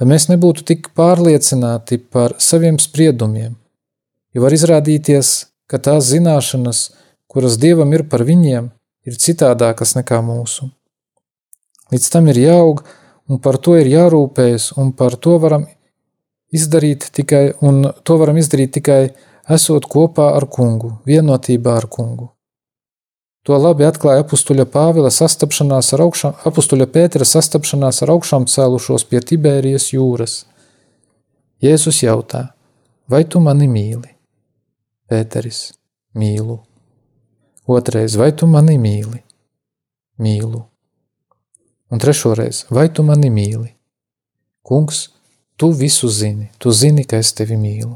lai 0.00 0.08
mēs 0.10 0.28
nebūtu 0.28 0.66
tik 0.68 0.90
pārliecināti 0.98 2.02
par 2.12 2.34
saviem 2.36 2.76
spriedumiem, 2.82 3.54
jo 4.36 4.44
var 4.44 4.52
izrādīties, 4.52 5.30
ka 5.64 5.80
tās 5.80 6.10
zināšanas, 6.10 6.90
kuras 7.30 7.56
Dievam 7.62 7.94
ir 7.96 8.04
par 8.10 8.26
viņiem, 8.28 8.68
ir 9.08 9.16
citādākas 9.16 9.96
nekā 9.96 10.20
mūsu. 10.26 10.68
Līdz 11.94 12.10
tam 12.12 12.28
ir 12.28 12.42
jāaug, 12.42 12.84
un 13.32 13.40
par 13.40 13.56
to 13.64 13.78
ir 13.80 13.88
jārūpējas, 13.94 14.74
un 14.76 14.92
par 14.92 15.16
to 15.16 15.38
varam 15.40 15.64
izdarīt 16.52 17.08
tikai, 17.16 17.46
un 17.64 17.86
to 18.04 18.20
varam 18.20 18.36
izdarīt 18.36 18.76
tikai 18.76 19.02
esot 19.56 19.88
kopā 19.88 20.34
ar 20.36 20.50
kungu, 20.52 20.98
vienotībā 21.08 21.80
ar 21.80 21.88
kungu. 21.88 22.33
To 23.44 23.56
labi 23.60 23.84
atklāja 23.84 24.22
apustuļa 24.24 24.64
Pāvila 24.72 25.10
sastapšanās 25.12 25.90
ar 25.92 26.02
augšām, 26.06 26.36
apustuļa 26.48 26.86
Pētera 26.92 27.26
sastapšanās 27.28 28.00
ar 28.04 28.14
augšām 28.14 28.46
cēlušos 28.48 29.04
pie 29.10 29.20
Tibērijas 29.20 29.90
jūras. 29.92 30.36
Jēzus 31.60 32.00
jautā, 32.06 32.46
vai 33.08 33.20
tu 33.28 33.42
mani 33.44 33.68
mīli? 33.68 34.14
Pēteris, 35.12 35.74
mīlu. 36.16 36.56
Otrais, 37.68 38.16
vai 38.20 38.30
tu 38.32 38.48
mani 38.48 38.78
mīli? 38.80 39.20
Mīlu. 40.24 40.62
Un 41.92 42.00
trešoreiz, 42.00 42.64
vai 42.72 42.86
tu 42.88 43.04
mani 43.04 43.28
mīli? 43.28 43.74
Kungs, 44.64 45.10
tu 45.60 45.68
visu 45.76 46.08
zini, 46.08 46.48
tu 46.56 46.72
zini, 46.72 47.04
ka 47.04 47.20
es 47.20 47.36
tevi 47.36 47.60
mīlu. 47.60 47.92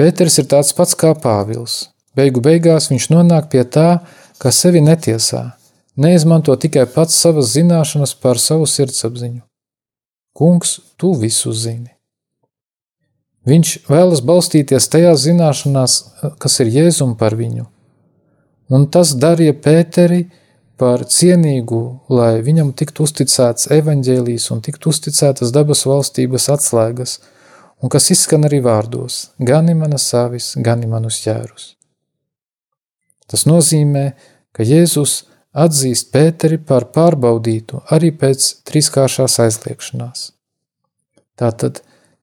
Pēters 0.00 0.40
ir 0.40 0.48
tāds 0.48 0.72
pats 0.72 0.96
kā 0.96 1.12
Pāvils– 1.12 1.84
Beigu 2.18 2.42
beigās 2.42 2.88
viņš 2.90 3.10
nonāk 3.12 3.46
pie 3.52 3.62
tā, 3.62 4.00
ka 4.42 4.50
sevi 4.54 4.80
netiesā, 4.82 5.52
neizmanto 5.94 6.56
tikai 6.58 6.88
pats 6.90 7.14
savas 7.14 7.52
zināšanas 7.54 8.16
par 8.18 8.40
savu 8.42 8.66
sirdsapziņu. 8.66 9.44
Kungs, 10.34 10.78
tu 10.98 11.12
visu 11.18 11.52
zini. 11.54 11.92
Viņš 13.48 13.70
vēlas 13.88 14.20
balstīties 14.26 14.90
tajā 14.90 15.14
zināšanās, 15.18 15.94
kas 16.42 16.58
ir 16.64 16.72
Jēzum 16.74 17.14
par 17.20 17.38
viņu, 17.38 17.64
un 18.74 18.90
tas 18.92 19.14
darīja 19.14 19.54
Pēteri 19.54 20.24
par 20.78 21.06
cienīgu, 21.06 21.80
lai 22.12 22.42
viņam 22.44 22.74
tiktu 22.78 23.06
uzticēts 23.06 23.70
evaņģēlijs 23.78 24.50
un 24.54 24.62
tiktu 24.66 24.92
uzticētas 24.92 25.54
dabas 25.54 25.86
valstības 25.88 26.50
atslēgas, 26.58 27.18
un 27.82 27.94
kas 27.94 28.10
izskan 28.14 28.46
arī 28.50 28.60
vārdos– 28.66 29.28
gani 29.50 29.78
manas 29.78 30.10
savis, 30.12 30.52
gani 30.58 30.90
manus 30.90 31.22
ķērus. 31.24 31.77
Tas 33.28 33.44
nozīmē, 33.48 34.12
ka 34.56 34.64
Jēzus 34.64 35.22
atzīst 35.52 36.10
Pēteri 36.14 36.58
par 36.58 36.88
pārbaudītu 36.94 37.82
arī 37.94 38.10
pēc 38.16 38.48
trīskāršās 38.68 39.38
aizliekšanās. 39.44 40.30
Tātad 41.38 41.82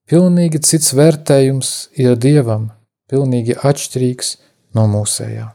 pilnīgi 0.09 0.61
cits 0.65 0.93
vērtējums 0.97 1.71
ir 2.01 2.17
Dievam, 2.19 2.71
pilnīgi 3.11 3.55
atšķirīgs 3.55 4.35
no 4.75 4.87
mūsējā. 4.91 5.51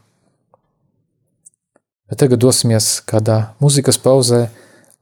Bet 2.11 2.19
tagad 2.19 2.41
dosimies 2.43 2.97
kādā 3.07 3.53
muzikas 3.63 3.99
pauzē, 4.01 4.49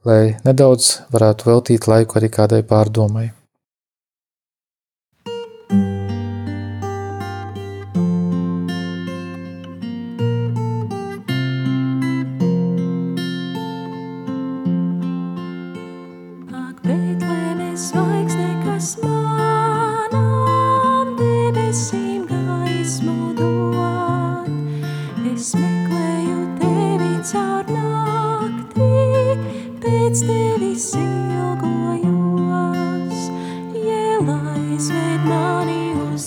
lai 0.06 0.36
nedaudz 0.46 0.92
varētu 1.10 1.48
veltīt 1.48 1.88
laiku 1.90 2.20
arī 2.20 2.30
kādai 2.30 2.62
pārdomai. 2.66 3.30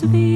to 0.03 0.09
be 0.09 0.32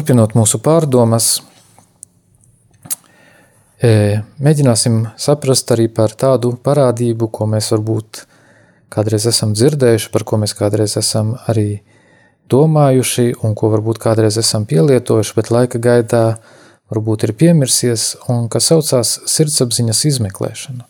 Turpinot 0.00 0.32
mūsu 0.32 0.56
pārdomas, 0.64 1.42
e, 3.84 4.22
mēģināsim 4.40 4.94
saprast 5.20 5.68
arī 5.74 5.90
par 5.92 6.14
tādu 6.16 6.54
parādību, 6.56 7.26
ko 7.28 7.44
mēs 7.44 7.66
varbūt 7.74 8.22
kādreiz 8.88 9.26
esam 9.28 9.52
dzirdējuši, 9.52 10.08
par 10.14 10.24
ko 10.24 10.38
mēs 10.40 10.54
kādreiz 10.56 10.96
esam 10.96 11.34
arī 11.52 11.82
domājuši 12.48 13.26
un 13.44 13.52
ko 13.52 13.68
varbūt 13.74 14.00
kādreiz 14.00 14.38
esam 14.40 14.64
pielietojuši, 14.70 15.34
bet 15.36 15.52
laika 15.52 15.76
gaitā 15.76 16.22
varbūt 16.88 17.26
ir 17.28 17.36
piemirsies 17.36 18.14
un 18.32 18.48
kas 18.48 18.70
saucās 18.72 19.18
sirdsapziņas 19.28 20.00
izmeklēšana. 20.14 20.86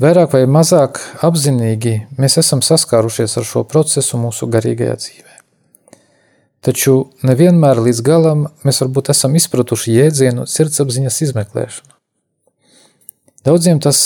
Vairāk 0.00 0.38
vai 0.38 0.46
mazāk 0.48 1.02
apzinīgi 1.20 1.98
mēs 2.16 2.40
esam 2.40 2.64
saskārušies 2.64 3.36
ar 3.36 3.44
šo 3.44 3.66
procesu 3.68 4.22
mūsu 4.24 4.48
garīgajā 4.48 4.96
dzīvē. 5.04 5.39
Taču 6.60 6.94
nevienmēr 7.24 7.78
līdz 7.80 8.02
galam 8.04 8.44
mēs 8.66 8.82
varbūt 8.82 9.08
esam 9.14 9.36
izpratuši 9.38 9.94
jēdzienu 9.96 10.44
sirdsapziņas 10.50 11.20
izmeklēšanu. 11.26 11.94
Daudziem 13.48 13.80
tas 13.80 14.00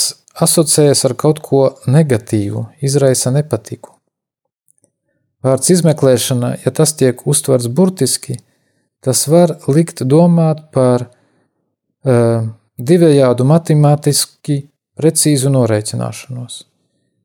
asociējas 0.47 1.03
ar 1.09 1.17
kaut 1.19 1.41
ko 1.43 1.65
negatīvu, 1.91 2.69
izraisa 2.87 3.33
nepatiku. 3.35 3.91
Vārds 5.45 5.73
izmeklēšana, 5.75 6.55
ja 6.65 6.73
tas 6.73 6.95
tiek 6.97 7.27
uztverts 7.29 7.67
burtiski, 7.69 8.39
tas 9.05 9.27
var 9.29 9.59
likt 9.69 10.05
domāt 10.09 10.63
par 10.73 11.09
uh, 11.11 12.47
divējādu 12.79 13.45
matemātiski 13.51 14.61
precīzu 14.97 15.51
norēķināšanos. 15.53 16.63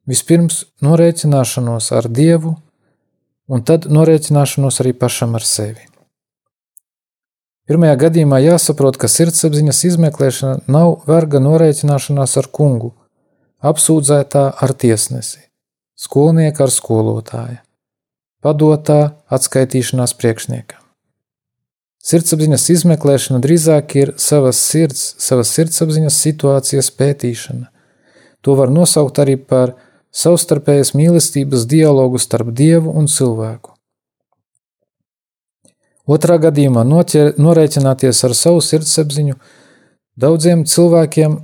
Vispirms 0.09 0.63
norēķināšanos 0.81 1.91
ar 1.95 2.09
Dievu, 2.09 2.55
un 3.49 3.65
tad 3.65 3.89
norēķināšanos 3.89 4.79
arī 4.83 4.93
pašam 4.93 5.35
ar 5.39 5.45
sevi. 5.45 5.85
Pirmajā 7.69 7.99
gadījumā 8.01 8.39
jāsaprot, 8.41 8.97
ka 8.97 9.09
sirdsapziņas 9.12 9.83
izmeklēšana 9.91 10.71
nav 10.73 11.03
verga 11.09 11.41
norēķināšanās 11.43 12.33
ar 12.41 12.49
kungu, 12.49 12.95
apsūdzētā 13.62 14.45
ar 14.57 14.73
tiesnesi, 14.73 15.43
skolnieka 15.93 16.65
ar 16.65 16.73
skolotāju, 16.73 17.59
padotā 18.41 19.01
atskaitīšanās 19.29 20.15
priekšniekam. 20.17 20.81
Sirdsapziņas 22.09 22.65
izmeklēšana 22.73 23.41
drīzāk 23.43 23.93
ir 23.99 24.13
savas 24.17 24.62
sirds, 24.63 25.12
savas 25.21 25.51
sirdsapziņas 25.53 26.17
situācijas 26.23 26.89
pētīšana. 26.95 27.67
To 28.41 28.55
var 28.55 28.71
nosaukt 28.71 29.19
arī 29.19 29.35
par 29.35 29.75
savstarpējas 30.15 30.95
mīlestības 30.98 31.65
dialogu 31.69 32.19
starp 32.22 32.54
dievu 32.56 32.93
un 32.98 33.08
cilvēku. 33.08 33.76
Otrā 36.10 36.39
gadījumā 36.41 36.82
noķer, 36.89 37.36
norēķināties 37.38 38.24
ar 38.26 38.34
savu 38.34 38.63
sirdsapziņu 38.65 39.36
daudziem 40.17 40.63
cilvēkiem, 40.65 41.36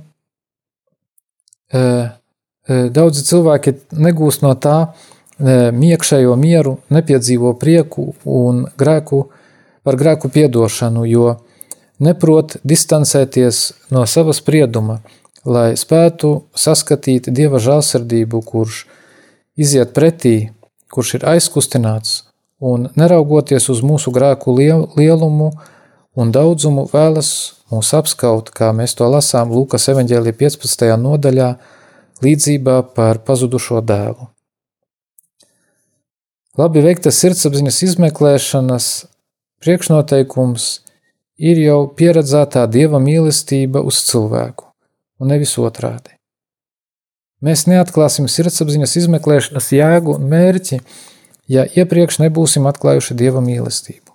e, 1.70 1.78
e, 1.78 2.78
daudzi 2.90 3.22
cilvēki 3.28 3.76
negūst 3.94 4.42
no 4.42 4.56
tā 4.58 4.78
e, 4.82 5.70
miekšējo 5.70 6.34
mieru, 6.40 6.80
nepiedzīvo 6.90 7.54
prieku 7.60 8.08
un 8.24 8.64
grēku 8.78 9.28
par 9.86 10.00
grēku 10.00 10.32
piedošanu, 10.34 11.06
jo 11.06 11.36
neprot 12.02 12.58
distancēties 12.66 13.60
no 13.94 14.02
sava 14.10 14.34
sprieduma, 14.34 14.98
lai 15.46 15.76
spētu 15.78 16.32
saskatīt 16.58 17.30
Dieva 17.30 17.60
žālsirdību, 17.62 18.42
kurš 18.42 18.84
iziet 19.56 19.94
pretī, 19.96 20.50
kurš 20.92 21.16
ir 21.20 21.26
aizkustināts 21.34 22.24
un 22.60 22.88
neraugoties 22.98 23.68
uz 23.70 23.82
mūsu 23.84 24.12
grēku 24.14 24.54
lielumu 24.56 25.50
un 26.16 26.32
daudzumu 26.32 26.86
vēlas 26.92 27.30
mūs 27.70 27.92
apskaut, 27.96 28.50
kā 28.50 28.72
mēs 28.72 28.96
to 28.98 29.08
lasām 29.10 29.52
Lūkas 29.52 29.88
evaņģēlī 29.92 30.32
15. 30.38 30.86
nodaļā, 31.02 31.50
līdzībā 32.24 32.80
par 32.96 33.20
pazudušo 33.26 33.82
dēlu. 33.84 34.30
Labi 36.56 36.80
veiktas 36.80 37.18
sirdsapziņas 37.20 37.82
izmeklēšanas 37.84 38.86
priekšnoteikums 39.60 40.70
ir 41.36 41.60
jau 41.60 41.82
pieredzētā 41.98 42.64
dieva 42.72 43.02
mīlestība 43.02 43.84
uz 43.84 44.00
cilvēku 44.08 44.65
un 45.20 45.32
nevis 45.32 45.56
otrādi. 45.58 46.14
Mēs 47.44 47.66
neatklāsim 47.68 48.28
sirdsapziņas 48.32 48.96
izmeklēšanas 49.02 49.72
jēgu 49.76 50.16
un 50.16 50.28
mērķi, 50.30 50.80
ja 51.52 51.66
iepriekš 51.68 52.20
nebūsim 52.24 52.66
atklājuši 52.68 53.16
dieva 53.18 53.42
mīlestību. 53.44 54.14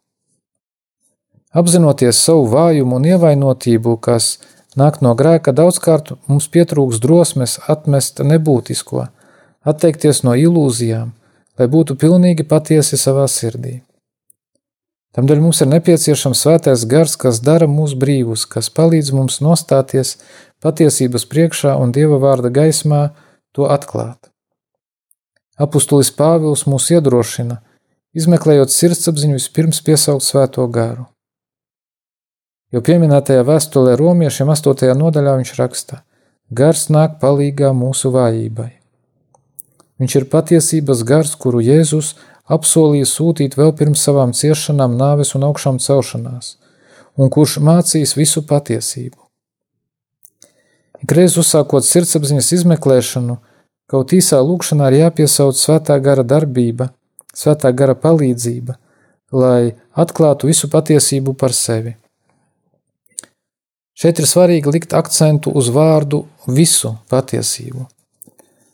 Apzinoties 1.51 2.17
savu 2.23 2.47
vājumu 2.49 2.97
un 2.97 3.05
ievainotību, 3.11 3.97
kas 4.01 4.37
nāk 4.79 5.01
no 5.03 5.13
grēka, 5.19 5.51
daudzkārt 5.51 6.13
mums 6.31 6.47
pietrūks 6.51 7.01
drosmes 7.03 7.57
atmest 7.69 8.23
nebūtisko, 8.23 9.05
atteikties 9.67 10.23
no 10.23 10.33
ilūzijām, 10.39 11.11
lai 11.59 11.67
būtu 11.69 11.97
pilnīgi 11.99 12.47
patiesi 12.47 12.97
savā 12.97 13.27
sirdī. 13.29 13.81
Tamdēļ 15.11 15.41
mums 15.43 15.59
ir 15.59 15.67
nepieciešams 15.67 16.41
svētais 16.45 16.85
gars, 16.87 17.17
kas 17.19 17.41
dara 17.43 17.67
mūs 17.67 17.97
brīvus, 17.99 18.45
kas 18.47 18.71
palīdz 18.71 19.11
mums 19.11 19.41
nostāties 19.43 20.15
patiesības 20.61 21.25
priekšā 21.29 21.75
un 21.81 21.93
Dieva 21.95 22.19
vārda 22.21 22.51
gaismā 22.53 23.09
to 23.55 23.67
atklāt. 23.69 24.29
Apustulis 25.61 26.09
Pāvils 26.15 26.65
mūs 26.69 26.89
iedrošina, 26.93 27.59
izmeklējot 28.17 28.73
sirdsapziņu, 28.73 29.37
vispirms 29.37 29.81
piesaukt 29.85 30.25
svēto 30.25 30.65
garu. 30.71 31.05
Jo 32.71 32.79
pieminētajā 32.87 33.43
vēstulē 33.45 33.97
romiešiem 33.99 34.49
8. 34.53 34.93
nodaļā 34.95 35.35
viņš 35.41 35.53
raksta: 35.59 36.01
Gars 36.49 36.87
nāk 36.89 37.19
palīgā 37.19 37.73
mūsu 37.75 38.13
vājībai. 38.15 38.71
Viņš 40.01 40.15
ir 40.17 40.29
patiesības 40.31 41.03
gars, 41.05 41.35
kuru 41.37 41.61
Jēzus 41.61 42.15
apsolīja 42.49 43.05
sūtīt 43.05 43.57
vēl 43.59 43.75
pirms 43.77 44.01
savām 44.07 44.33
ciešanām, 44.33 44.95
nāves 44.97 45.35
un 45.37 45.45
augšām 45.45 45.77
celšanās, 45.83 46.55
un 47.19 47.29
kurš 47.29 47.59
mācīs 47.61 48.15
visu 48.17 48.41
patiesību. 48.47 49.20
Ikreiz 51.01 51.37
uzsākot 51.41 51.85
sirdsapziņas 51.87 52.51
izmeklēšanu, 52.59 53.37
kaut 53.89 54.13
īsā 54.13 54.37
lūkšanā 54.45 54.91
ir 54.91 54.99
jāpiesauc 55.05 55.57
svētā 55.57 55.97
gara 56.03 56.23
darbība, 56.23 56.91
svētā 57.33 57.71
gara 57.73 57.95
palīdzība, 57.97 58.77
lai 59.33 59.73
atklātu 59.97 60.51
visu 60.51 60.69
patiesību 60.69 61.33
par 61.39 61.55
sevi. 61.57 61.95
Šeit 63.97 64.21
ir 64.21 64.29
svarīgi 64.29 64.71
likt 64.71 64.93
akcentu 64.97 65.51
uz 65.57 65.69
vārdu 65.73 66.23
visu 66.47 66.95
patiesību. 67.11 67.87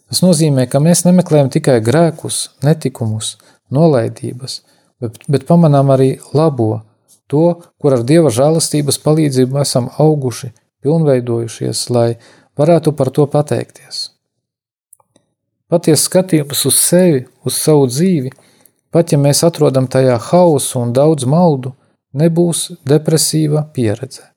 Tas 0.07 0.21
nozīmē, 0.23 0.67
ka 0.71 0.79
mēs 0.79 1.03
nemeklējam 1.07 1.49
tikai 1.51 1.79
grēkus, 1.83 2.51
netikumus, 2.63 3.35
nolaidības, 3.73 4.61
bet, 5.03 5.19
bet 5.27 5.47
pamanām 5.49 5.91
arī 5.95 6.13
labo, 6.37 6.83
to, 7.27 7.57
kur 7.81 7.97
ar 7.97 8.05
Dieva 8.07 8.31
žēlastības 8.31 9.01
palīdzību 9.03 9.59
esam 9.59 9.89
auguši, 9.99 10.53
pilnveidojušies, 10.87 11.89
lai 11.91 12.13
varētu 12.57 12.95
par 12.95 13.11
to 13.11 13.27
pateikties. 13.27 14.07
Patiesa 15.67 16.05
skatījums 16.07 16.63
uz 16.69 16.77
sevi, 16.79 17.25
uz 17.43 17.57
savu 17.59 17.89
dzīvi, 17.91 18.31
pat 18.95 19.11
ja 19.11 19.19
mēs 19.19 19.43
atrodam 19.43 19.89
tajā 19.91 20.15
hausu 20.29 20.79
un 20.79 20.93
daudz 20.95 21.27
maldu, 21.27 21.73
nebūs 22.15 22.69
depresīva 22.87 23.65
pieredze. 23.75 24.29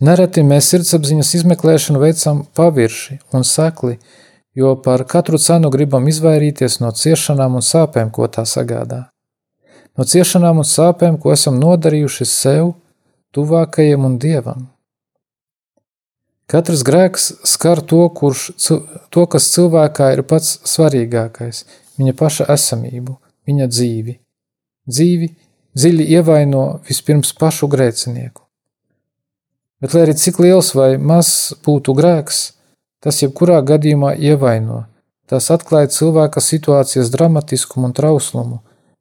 Nereti 0.00 0.42
mēs 0.44 0.70
sirdsapziņas 0.72 1.34
izmeklēšanu 1.38 2.00
veicam 2.00 2.42
pavirši 2.56 3.18
un 3.36 3.44
sekli, 3.48 3.98
jo 4.56 4.74
par 4.84 5.04
katru 5.08 5.40
cenu 5.40 5.70
gribam 5.72 6.08
izvairīties 6.08 6.80
no 6.80 6.90
ciešanām 6.92 7.56
un 7.60 7.64
sāpēm, 7.64 8.10
ko 8.12 8.28
tā 8.32 8.44
sagādā. 8.48 9.06
No 9.96 10.04
ciešanām 10.04 10.60
un 10.60 10.68
sāpēm, 10.68 11.16
ko 11.20 11.32
esam 11.32 11.60
nodarījuši 11.60 12.28
sev, 12.28 12.74
tuvākajiem 13.36 14.04
un 14.08 14.18
dievam. 14.20 14.66
Katrs 16.46 16.84
grēks 16.86 17.24
skar 17.42 17.80
to, 17.82 18.04
kurš, 18.14 18.52
to, 19.10 19.24
kas 19.26 19.48
cilvēkā 19.50 20.12
ir 20.14 20.22
pats 20.22 20.60
svarīgākais- 20.62 21.64
viņa 21.98 22.12
paša 22.14 22.46
esamību, 22.54 23.16
viņa 23.48 23.66
dzīvi. 23.66 24.18
Dzīvi 24.86 25.28
dziļi 25.76 26.06
ievaino 26.16 26.80
vispirms 26.86 27.32
pašu 27.32 27.66
grēcinieku. 27.68 28.42
Bet, 29.80 29.94
lai 29.94 30.06
arī 30.06 30.14
cik 30.16 30.38
liels 30.38 30.72
vai 30.74 30.96
mazs 30.96 31.52
būtu 31.66 31.94
grēks, 31.98 32.52
tas 33.02 33.20
jebkurā 33.20 33.58
gadījumā 33.66 34.14
ievaino. 34.16 34.86
Tas 35.26 35.50
atklāja 35.50 35.90
cilvēka 35.90 36.40
situācijas 36.40 37.10
dramatiskumu 37.10 37.90
un 37.90 37.92
trauslumu, 37.92 38.60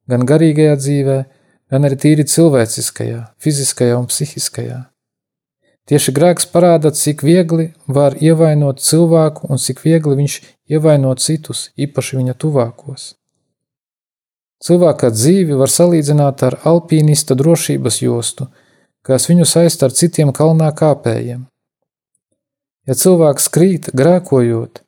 gan 0.10 0.25
garīgajā 0.25 0.75
dzīvē, 0.81 1.25
gan 1.69 1.86
arī 1.86 1.95
tīri 1.95 2.25
cilvēciskajā, 2.25 3.21
fiziskajā 3.38 3.97
un 3.99 4.10
psihiskajā. 4.10 4.94
Tieši 5.86 6.12
grēks 6.17 6.48
parāda, 6.50 6.89
cik 6.89 7.21
viegli 7.21 7.67
var 7.86 8.15
ievainot 8.17 8.82
cilvēku 8.82 9.52
un 9.54 9.62
cik 9.62 9.84
viegli 9.84 10.15
viņš 10.17 10.38
ievaino 10.74 11.12
citus, 11.21 11.69
īpaši 11.78 12.17
viņa 12.17 12.34
tuvākos. 12.41 13.12
Cilvēka 14.65 15.12
dzīvi 15.13 15.58
var 15.60 15.69
salīdzināt 15.69 16.41
ar 16.48 16.58
alpīnista 16.65 17.38
drošības 17.38 18.02
jostu, 18.02 18.48
kas 19.06 19.30
viņu 19.30 19.45
saista 19.45 19.86
ar 19.86 19.93
citiem 19.93 20.32
kalnā 20.34 20.71
kāpējiem. 20.74 21.45
Ja 22.89 22.98
cilvēks 22.98 23.48
krīt, 23.54 23.91
grēkojot, 23.93 24.82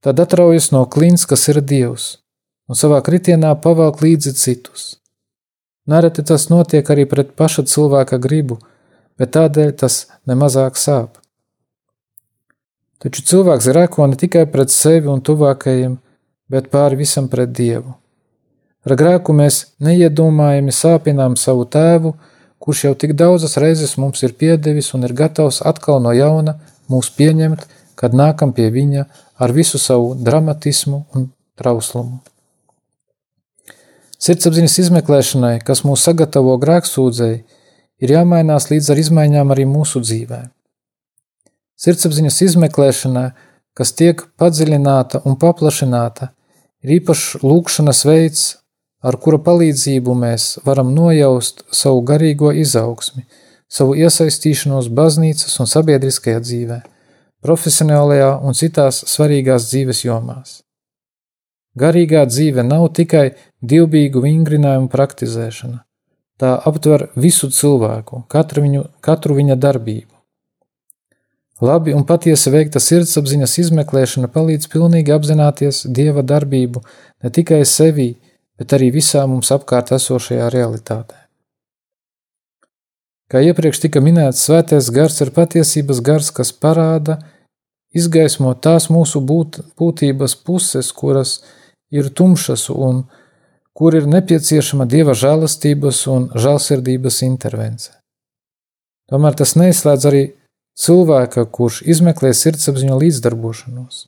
tad 0.00 0.20
atraujas 0.24 0.70
no 0.72 0.86
klints, 0.88 1.28
kas 1.28 1.44
ir 1.52 1.60
Dievs, 1.60 2.08
un 2.72 2.78
savā 2.78 3.02
kritienā 3.04 3.52
pavelk 3.60 4.00
līdzi 4.00 4.32
citus. 4.32 4.94
Nereti 5.84 6.24
tas 6.24 6.48
notiek 6.48 6.88
arī 6.88 7.04
pret 7.10 7.36
paša 7.36 7.66
cilvēka 7.68 8.16
gribu, 8.22 8.62
bet 9.22 9.36
tādēļ 9.36 9.74
tas 9.78 10.06
nemazāk 10.26 10.74
sāp. 10.80 11.20
Taču 13.02 13.22
cilvēks 13.30 13.68
grēko 13.70 14.06
ne 14.10 14.18
tikai 14.18 14.48
pret 14.50 14.74
sevi 14.74 15.10
un 15.10 15.22
tuvākajiem, 15.22 15.96
bet 16.50 16.70
pāri 16.74 16.98
visam 16.98 17.28
pret 17.30 17.54
Dievu. 17.54 17.94
Ar 18.82 18.96
grēku 18.98 19.34
mēs 19.38 19.60
neiedomājami 19.82 20.74
sāpinām 20.74 21.36
savu 21.38 21.68
tēvu, 21.70 22.16
kurš 22.62 22.84
jau 22.88 22.94
tik 22.98 23.14
daudzas 23.18 23.54
reizes 23.62 23.94
mums 23.98 24.22
ir 24.26 24.34
piedevis 24.38 24.90
un 24.94 25.06
ir 25.06 25.14
gatavs 25.18 25.60
atkal 25.66 26.02
no 26.02 26.10
jauna 26.14 26.56
mūs 26.90 27.12
pieņemt, 27.14 27.62
kad 27.94 28.18
nākam 28.18 28.50
pie 28.54 28.68
viņa 28.74 29.06
ar 29.38 29.54
visu 29.54 29.78
savu 29.78 30.16
dramatismu 30.18 31.04
un 31.14 31.30
trauslumu. 31.58 32.18
Sirdsapziņas 34.22 34.78
izmeklēšanai, 34.84 35.56
kas 35.66 35.82
mūs 35.86 36.02
sagatavo 36.06 36.54
grēksūdzēji, 36.62 37.42
ir 38.02 38.16
jāmainās 38.16 38.68
līdz 38.72 38.90
ar 38.92 39.00
izmaiņām 39.02 39.54
arī 39.54 39.66
mūsu 39.68 40.02
dzīvē. 40.02 40.42
Sirdsapziņas 41.82 42.40
izmeklēšana, 42.46 43.24
kas 43.78 43.94
tiek 43.98 44.24
padziļināta 44.38 45.22
un 45.26 45.38
paplašināta, 45.40 46.32
ir 46.82 46.98
īpašs 46.98 47.42
lūkšanas 47.42 48.02
veids, 48.06 48.42
ar 49.02 49.18
kura 49.22 49.40
palīdzību 49.42 50.14
mēs 50.18 50.48
varam 50.66 50.92
nojaust 50.94 51.64
savu 51.74 52.02
garīgo 52.06 52.52
izaugsmi, 52.54 53.24
savu 53.72 53.96
iesaistīšanos 53.98 54.90
baznīcas 54.94 55.54
un 55.62 55.70
sabiedriskajā 55.70 56.42
dzīvē, 56.44 56.82
profesionālajā 57.42 58.34
un 58.46 58.58
citās 58.58 59.02
svarīgās 59.10 59.70
dzīves 59.70 60.04
jomās. 60.04 60.60
Garīgā 61.78 62.26
dzīve 62.28 62.62
nav 62.66 62.90
tikai 62.98 63.30
divbīgu 63.64 64.20
vingrinājumu 64.22 64.90
praktizēšana, 64.92 65.80
Tā 66.40 66.56
aptver 66.66 67.10
visu 67.16 67.50
cilvēku, 67.52 68.24
katru, 68.32 68.64
viņu, 68.64 68.86
katru 69.04 69.36
viņa 69.36 69.56
darbību. 69.60 70.10
Labi 71.62 71.94
un 71.94 72.02
patiesi 72.08 72.50
veikta 72.50 72.80
sirdsapziņas 72.82 73.58
izmeklēšana 73.62 74.30
palīdz 74.32 74.66
pilnīgi 74.72 75.14
apzināties 75.14 75.84
Dieva 75.86 76.24
darbību 76.26 76.82
ne 77.22 77.30
tikai 77.30 77.60
sevī, 77.68 78.16
bet 78.58 78.74
arī 78.74 78.90
visā 78.94 79.22
mums 79.30 79.52
apkārt 79.54 79.92
esošajā 79.94 80.48
realitātē. 80.50 81.20
Kā 83.30 83.40
iepriekš 83.46 83.84
tika 83.84 84.02
minēts, 84.02 84.42
svētais 84.44 84.90
gars 84.92 85.20
ir 85.22 85.30
patiesības 85.36 86.02
gars, 86.04 86.32
kas 86.34 86.50
parāda, 86.52 87.20
izgaismo 87.94 88.52
tās 88.54 88.90
mūsu 88.90 89.22
būt, 89.24 89.62
būtības 89.78 90.34
puses, 90.42 90.90
kuras 90.92 91.38
ir 91.94 92.10
tumšas 92.10 92.68
un 92.72 93.04
tumšas 93.04 93.21
kur 93.76 93.96
ir 93.96 94.06
nepieciešama 94.08 94.86
dieva 94.88 95.14
žēlastības 95.16 96.04
un 96.12 96.28
žēlsirdības 96.36 97.22
intervence. 97.26 97.90
Tomēr 99.10 99.36
tas 99.36 99.54
neizslēdz 99.56 100.08
arī 100.08 100.22
cilvēka, 100.78 101.44
kurš 101.52 101.82
izmeklē 101.88 102.32
sirdsapziņu 102.36 102.98
līdzdarbošanos. 103.02 104.06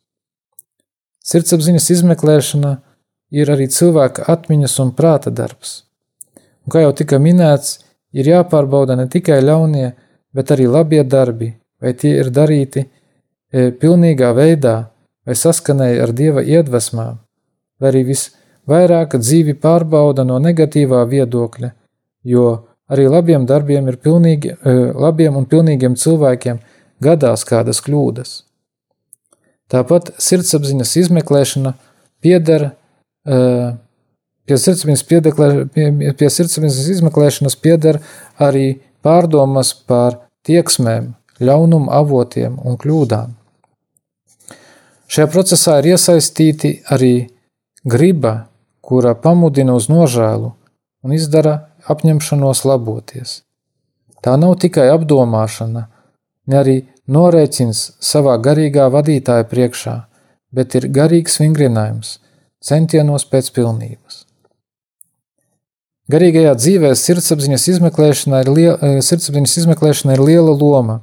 Sirdsapziņas 1.24 1.90
izmeklēšana 1.96 2.74
ir 3.32 3.50
arī 3.50 3.68
cilvēka 3.72 4.26
atmiņas 4.28 4.78
un 4.84 4.92
prāta 4.96 5.32
darbs. 5.32 5.82
Un, 6.64 6.72
kā 6.72 6.84
jau 6.84 6.92
tika 6.96 7.18
minēts, 7.20 7.80
ir 8.12 8.28
jāpārbauda 8.28 8.96
ne 8.96 9.08
tikai 9.10 9.40
ļaunie, 9.44 9.92
bet 10.34 10.52
arī 10.54 10.68
labie 10.70 11.02
darbi, 11.04 11.54
vai 11.80 11.94
tie 11.96 12.14
ir 12.20 12.30
darīti 12.32 12.84
e, 12.84 13.70
pilnīgā 13.80 14.32
veidā, 14.36 14.76
vai 15.24 15.36
saskanēji 15.38 16.00
ar 16.04 16.12
dieva 16.12 16.44
iedvesmām, 16.44 17.18
vai 17.80 17.90
arī 17.92 18.04
viss 18.12 18.32
vairāk 18.70 19.16
dzīvi 19.20 19.56
pārbauda 19.60 20.24
no 20.26 20.38
negatīvā 20.42 21.02
viedokļa, 21.10 21.70
jo 22.24 22.46
arī 22.90 23.06
labiem 23.08 23.46
darbiem 23.48 23.88
ir 23.92 24.00
pilnīgi, 24.00 24.54
e, 24.54 24.74
labiem 24.92 25.36
un 25.36 25.46
pilnīgiem 25.48 25.96
cilvēkiem 26.00 26.60
gadās 27.04 27.44
kādas 27.48 27.82
kļūdas. 27.84 28.34
Tāpat 29.72 30.12
sirdsapziņas 30.20 30.96
izmeklēšana 31.04 31.74
pieder 32.24 32.70
e, 33.24 33.38
pie 34.44 34.58
sirdsapziņas, 34.60 35.04
pie, 35.08 35.20
pie 36.18 36.30
sirdsapziņas 36.30 36.90
izmeklēšanas 36.96 37.56
pieder 37.60 38.00
arī 38.40 38.66
pārdomas 39.04 39.72
par 39.88 40.20
tieksmēm, 40.44 41.14
ļaunumu 41.40 41.92
avotiem 41.92 42.58
un 42.64 42.76
kļūdām. 42.80 43.32
Šajā 45.14 45.28
procesā 45.30 45.78
ir 45.80 45.94
iesaistīti 45.94 46.78
arī 46.92 47.14
griba 47.84 48.34
kura 48.84 49.14
pamudina 49.14 49.74
uz 49.74 49.88
nožēlu 49.92 50.52
un 51.04 51.16
izdara 51.16 51.54
apņemšanos 51.90 52.64
laboties. 52.68 53.42
Tā 54.24 54.36
nav 54.40 54.56
tikai 54.60 54.88
apdomāšana, 54.94 55.86
ne 56.48 56.60
arī 56.60 56.76
norēķins 57.08 57.84
savā 58.00 58.36
garīgā 58.40 58.88
vadītāja 58.92 59.44
priekšā, 59.50 59.96
bet 60.54 60.76
ir 60.78 60.88
garīgs 60.88 61.40
vingrinājums, 61.42 62.18
centienos 62.64 63.26
pēc 63.28 63.50
pilnības. 63.56 64.24
Garīgajā 66.12 66.52
dzīvē 66.60 66.90
sirdsapziņas 67.00 67.62
izmeklēšana 67.74 68.42
ir, 68.44 68.50
liela, 68.52 68.76
eh, 68.76 68.98
sirdsapziņas 69.00 69.56
izmeklēšana 69.62 70.16
ir 70.16 70.20
liela 70.20 70.52
loma. 70.52 71.00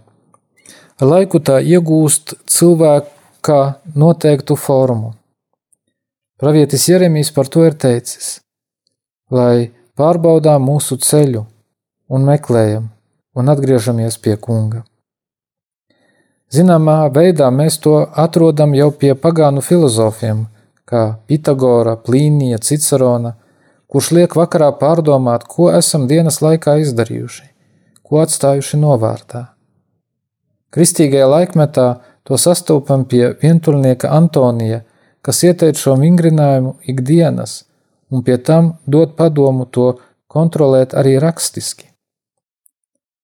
Ar 1.01 1.07
laiku 1.07 1.39
tā 1.41 1.57
iegūst 1.57 2.35
cilvēka 2.45 3.75
noteiktu 3.95 4.55
formu. 4.55 5.15
Pravietis 6.41 6.87
Jeremijs 6.89 7.29
par 7.35 7.45
to 7.53 7.61
ir 7.67 7.75
teicis, 7.77 8.39
lai 9.29 9.69
pārbaudām 9.93 10.63
mūsu 10.65 10.97
ceļu 10.97 11.43
un 12.09 12.25
meklējam 12.25 12.87
un 13.37 13.51
atgriežamies 13.53 14.17
pie 14.23 14.33
kunga. 14.41 14.81
Zināmā 16.49 16.97
veidā 17.13 17.51
mēs 17.53 17.77
to 17.85 17.93
atrodam 18.25 18.73
jau 18.73 18.89
pie 18.89 19.13
pagānu 19.13 19.61
filozofiem, 19.61 20.47
kā 20.89 21.03
Pitagora, 21.29 21.93
Plīnija, 21.95 22.57
Cicerona, 22.57 23.35
kurš 23.85 24.11
liek 24.17 24.35
vakarā 24.35 24.73
pārdomāt, 24.81 25.45
ko 25.45 25.69
esam 25.69 26.09
dienas 26.09 26.41
laikā 26.41 26.79
izdarījuši, 26.81 27.45
ko 28.01 28.25
atstājuši 28.25 28.81
novārtā. 28.81 29.51
Kristīgajā 30.73 31.29
laikmetā 31.37 31.89
to 32.25 32.41
sastopam 32.41 33.05
pie 33.05 33.27
vientuļnieka 33.37 34.09
Antonija, 34.09 34.87
kas 35.21 35.43
ieteic 35.47 35.77
šo 35.77 35.95
vingrinājumu 36.01 36.75
ikdienas, 36.91 37.63
un 38.09 38.23
pie 38.25 38.37
tam 38.37 38.75
dod 38.85 39.15
padomu 39.17 39.65
to 39.65 39.93
kontrolēt 40.31 40.95
arī 40.97 41.17
rakstiski. 41.21 41.87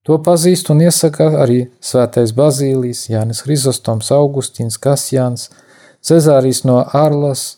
To 0.07 0.15
pazīst 0.23 0.69
un 0.71 0.79
iesaka 0.85 1.33
arī 1.43 1.65
svētais 1.83 2.31
Bazīlijs, 2.35 3.09
Jānis 3.11 3.43
Hrizostoms, 3.43 4.11
Augustīns, 4.15 4.79
Kasjāns, 4.79 5.49
Cezārijas 5.99 6.63
no 6.63 6.79
Ārlas, 6.95 7.57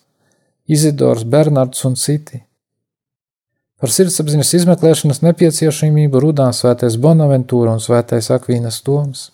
Izidors, 0.65 1.25
Bernards 1.25 1.85
un 1.85 1.97
citi. 1.97 2.41
Par 3.79 3.93
sirdsapziņas 3.93 4.55
izmeklēšanas 4.57 5.21
nepieciešamību 5.23 6.23
runā 6.25 6.49
svētais 6.57 6.97
Bonaventūra 6.99 7.77
un 7.77 7.83
svētais 7.83 8.31
Akvīnas 8.33 8.81
Toms. 8.83 9.29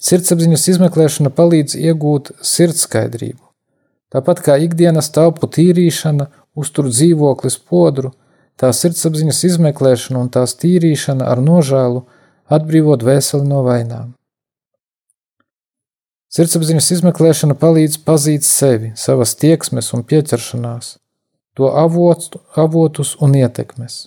Sirdsapziņas 0.00 0.66
izmeklēšana 0.74 1.30
palīdz 1.36 1.76
iegūt 1.76 2.32
sirdskaidrību. 2.40 3.42
Tāpat 4.10 4.40
kā 4.42 4.56
ikdienas 4.64 5.12
telpu 5.14 5.46
tīrīšana, 5.46 6.30
uztur 6.56 6.88
dzīvoklis 6.88 7.58
podru, 7.68 8.14
tā 8.58 8.72
sirdsapziņas 8.74 9.42
izmeklēšana 9.52 10.22
un 10.24 10.32
tās 10.32 10.56
tīrīšana 10.58 11.28
ar 11.28 11.42
nožēlu 11.44 12.06
atbrīvot 12.50 13.04
veseli 13.06 13.46
no 13.46 13.60
vainām. 13.66 14.14
Sirdsapziņas 16.30 16.90
izmeklēšana 16.96 17.56
palīdz 17.58 18.00
pazīt 18.06 18.46
sevi, 18.46 18.92
savas 18.96 19.34
tieksmes 19.38 19.90
un 19.96 20.04
pieķeršanās, 20.06 20.94
to 21.58 21.70
avots, 21.74 22.30
avotus 22.54 23.16
un 23.20 23.34
ietekmes. 23.34 24.04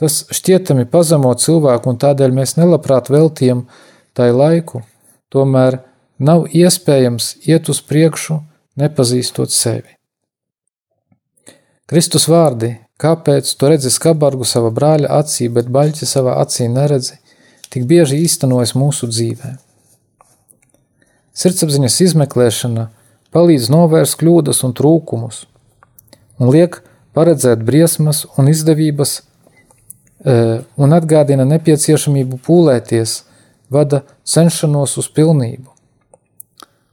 Tas 0.00 0.24
šķietami 0.34 0.88
pazemo 0.90 1.30
cilvēku, 1.36 1.92
un 1.92 2.00
tādēļ 2.00 2.34
mēs 2.34 2.56
nelabprāt 2.58 3.10
veltījam 3.12 3.66
tai 4.16 4.30
laiku, 4.34 4.82
tomēr 5.32 5.80
nav 6.18 6.46
iespējams 6.52 7.32
iet 7.48 7.70
uz 7.72 7.80
priekšu, 7.84 8.40
nepazīstot 8.80 9.52
sevi. 9.54 9.96
Kristus 11.90 12.28
vārdi, 12.30 12.76
kāpēc 13.00 13.48
tu 13.58 13.70
redzi 13.70 13.90
skabargu 13.90 14.46
sava 14.46 14.70
brāļa 14.74 15.10
acī, 15.22 15.48
bet 15.50 15.70
baļķi 15.72 16.06
savā 16.06 16.36
acī 16.42 16.68
neredzi, 16.70 17.16
tik 17.70 17.86
bieži 17.90 18.20
īstenojas 18.26 18.76
mūsu 18.78 19.08
dzīvē. 19.10 19.56
Sirdsapziņas 21.40 21.96
izmeklēšana 22.04 22.88
palīdz 23.34 23.70
novērst 23.72 24.18
kļūdas 24.20 24.62
un 24.66 24.74
trūkumus 24.76 25.44
un 26.40 26.50
liek 26.52 26.80
paredzēt 27.16 27.62
briesmas 27.66 28.24
un 28.38 28.50
izdevības 28.50 29.16
e, 29.18 29.22
un 30.80 30.96
atgādina 30.96 31.46
nepieciešamību 31.48 32.40
pūlēties, 32.46 33.16
vada 33.70 34.02
cenšanos 34.26 34.96
uz 35.00 35.08
pilnību. 35.14 35.70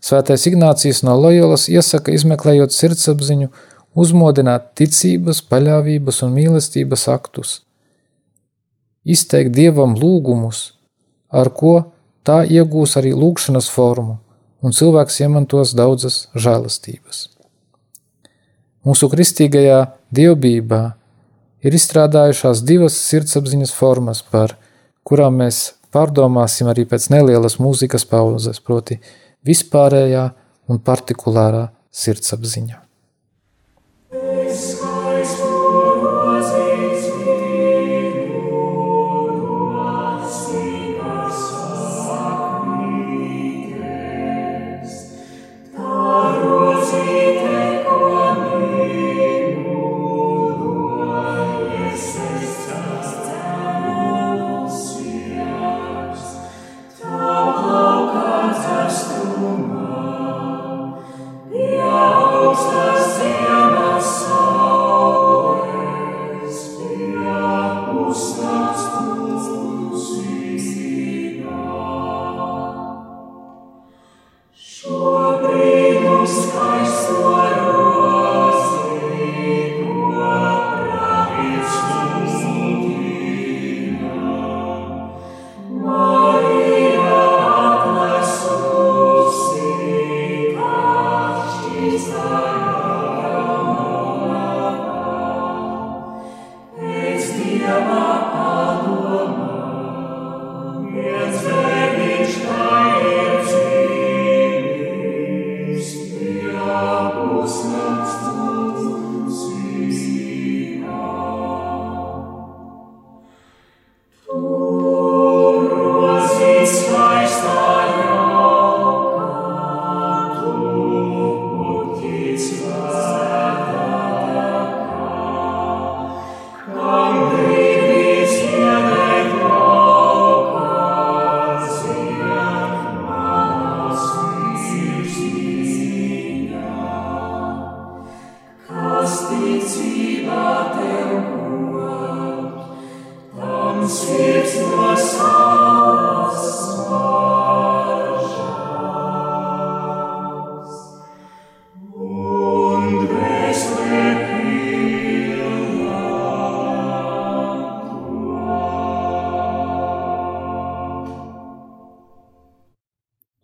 Svētais 0.04 0.46
Ignācijas 0.48 1.02
no 1.04 1.18
Loyolas 1.20 1.66
iesaka, 1.68 2.14
izmeklējot 2.16 2.72
sirdsapziņu, 2.72 3.50
uzmodināt 3.98 4.72
ticības, 4.78 5.42
paļāvības 5.50 6.22
un 6.24 6.36
mīlestības 6.38 7.08
aktus, 7.12 7.54
izteikt 9.04 9.56
dievam 9.58 9.96
lūgumus, 9.98 10.78
ar 11.34 11.50
ko 11.50 11.90
tā 12.28 12.44
iegūs 12.46 12.98
arī 13.00 13.16
lūgšanas 13.18 13.72
formu, 13.74 14.20
un 14.62 14.76
cilvēks 14.76 15.22
iemantos 15.26 15.74
daudzas 15.78 16.28
žēlastības. 16.38 17.26
Mūsu 18.88 19.10
kristīgajā 19.12 19.80
dievbijā 20.14 20.84
ir 21.66 21.76
izstrādājušās 21.76 22.62
divas 22.64 22.96
sirdsapziņas 23.10 23.74
formas, 23.76 24.22
par 24.22 24.56
kurām 25.08 25.42
mēs 25.42 25.77
pārdomāsim 25.98 26.70
arī 26.70 26.86
pēc 26.90 27.10
nelielas 27.14 27.58
mūzikas 27.62 28.06
pauzes, 28.10 28.62
proti, 28.62 29.00
vispārējā 29.48 30.28
un 30.70 30.84
partikulārā 30.84 31.68
sirdsapziņa. 32.04 32.87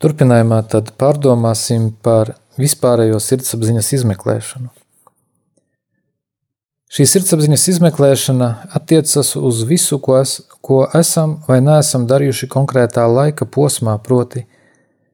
Turpinājumā 0.03 0.57
tad 0.67 0.89
pārdomāsim 0.99 1.93
par 2.03 2.33
vispārējo 2.59 3.21
sirdsapziņas 3.23 3.91
izmeklēšanu. 3.97 4.67
Šī 6.93 7.05
sirdsapziņas 7.07 7.63
izmeklēšana 7.71 8.49
attiecas 8.75 9.31
uz 9.39 9.61
visu, 9.69 10.01
ko, 10.03 10.17
es, 10.19 10.41
ko 10.59 10.81
esam 10.99 11.37
vai 11.47 11.61
neesam 11.63 12.03
darījuši 12.09 12.49
konkrētā 12.51 13.05
laika 13.07 13.47
posmā, 13.47 13.95
proti, 14.03 14.43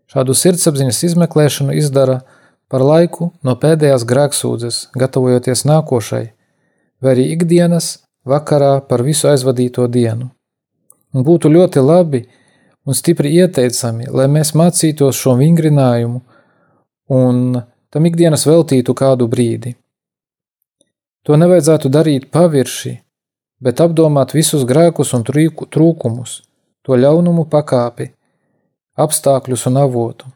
šādu 0.10 0.34
sirdsapziņas 0.36 1.04
izmeklēšanu 1.12 1.78
izdara 1.78 2.24
par 2.66 2.82
laiku 2.82 3.30
no 3.46 3.56
pēdējās 3.62 4.08
grēksūdzes, 4.10 4.82
gatavojoties 4.98 5.64
nākošai, 5.70 6.26
vai 6.98 7.14
arī 7.14 7.30
ikdienas 7.38 8.00
vakarā 8.26 8.80
par 8.90 9.06
visu 9.06 9.30
aizvadīto 9.30 9.86
dienu. 9.86 10.32
Un 11.14 11.30
būtu 11.30 11.54
ļoti 11.54 11.86
labi, 11.86 12.26
un 12.90 12.98
stipri 12.98 13.36
ieteicami, 13.38 14.08
lai 14.10 14.26
mēs 14.34 14.56
mācītos 14.58 15.20
šo 15.22 15.36
vingrinājumu 15.38 16.24
un 17.14 17.60
tam 17.94 18.08
ikdienas 18.10 18.48
veltītu 18.50 18.96
kādu 18.98 19.28
brīdi. 19.30 19.76
To 21.28 21.38
nevajadzētu 21.38 21.92
darīt 21.94 22.30
pavirši, 22.34 22.96
bet 23.62 23.84
apdomāt 23.86 24.34
visus 24.34 24.66
grēkus 24.66 25.14
un 25.14 25.26
trūkumus, 25.28 26.40
to 26.82 26.98
ļaunumu 26.98 27.46
pakāpi, 27.52 28.10
apstākļus 28.98 29.68
un 29.70 29.82
avotu. 29.84 30.34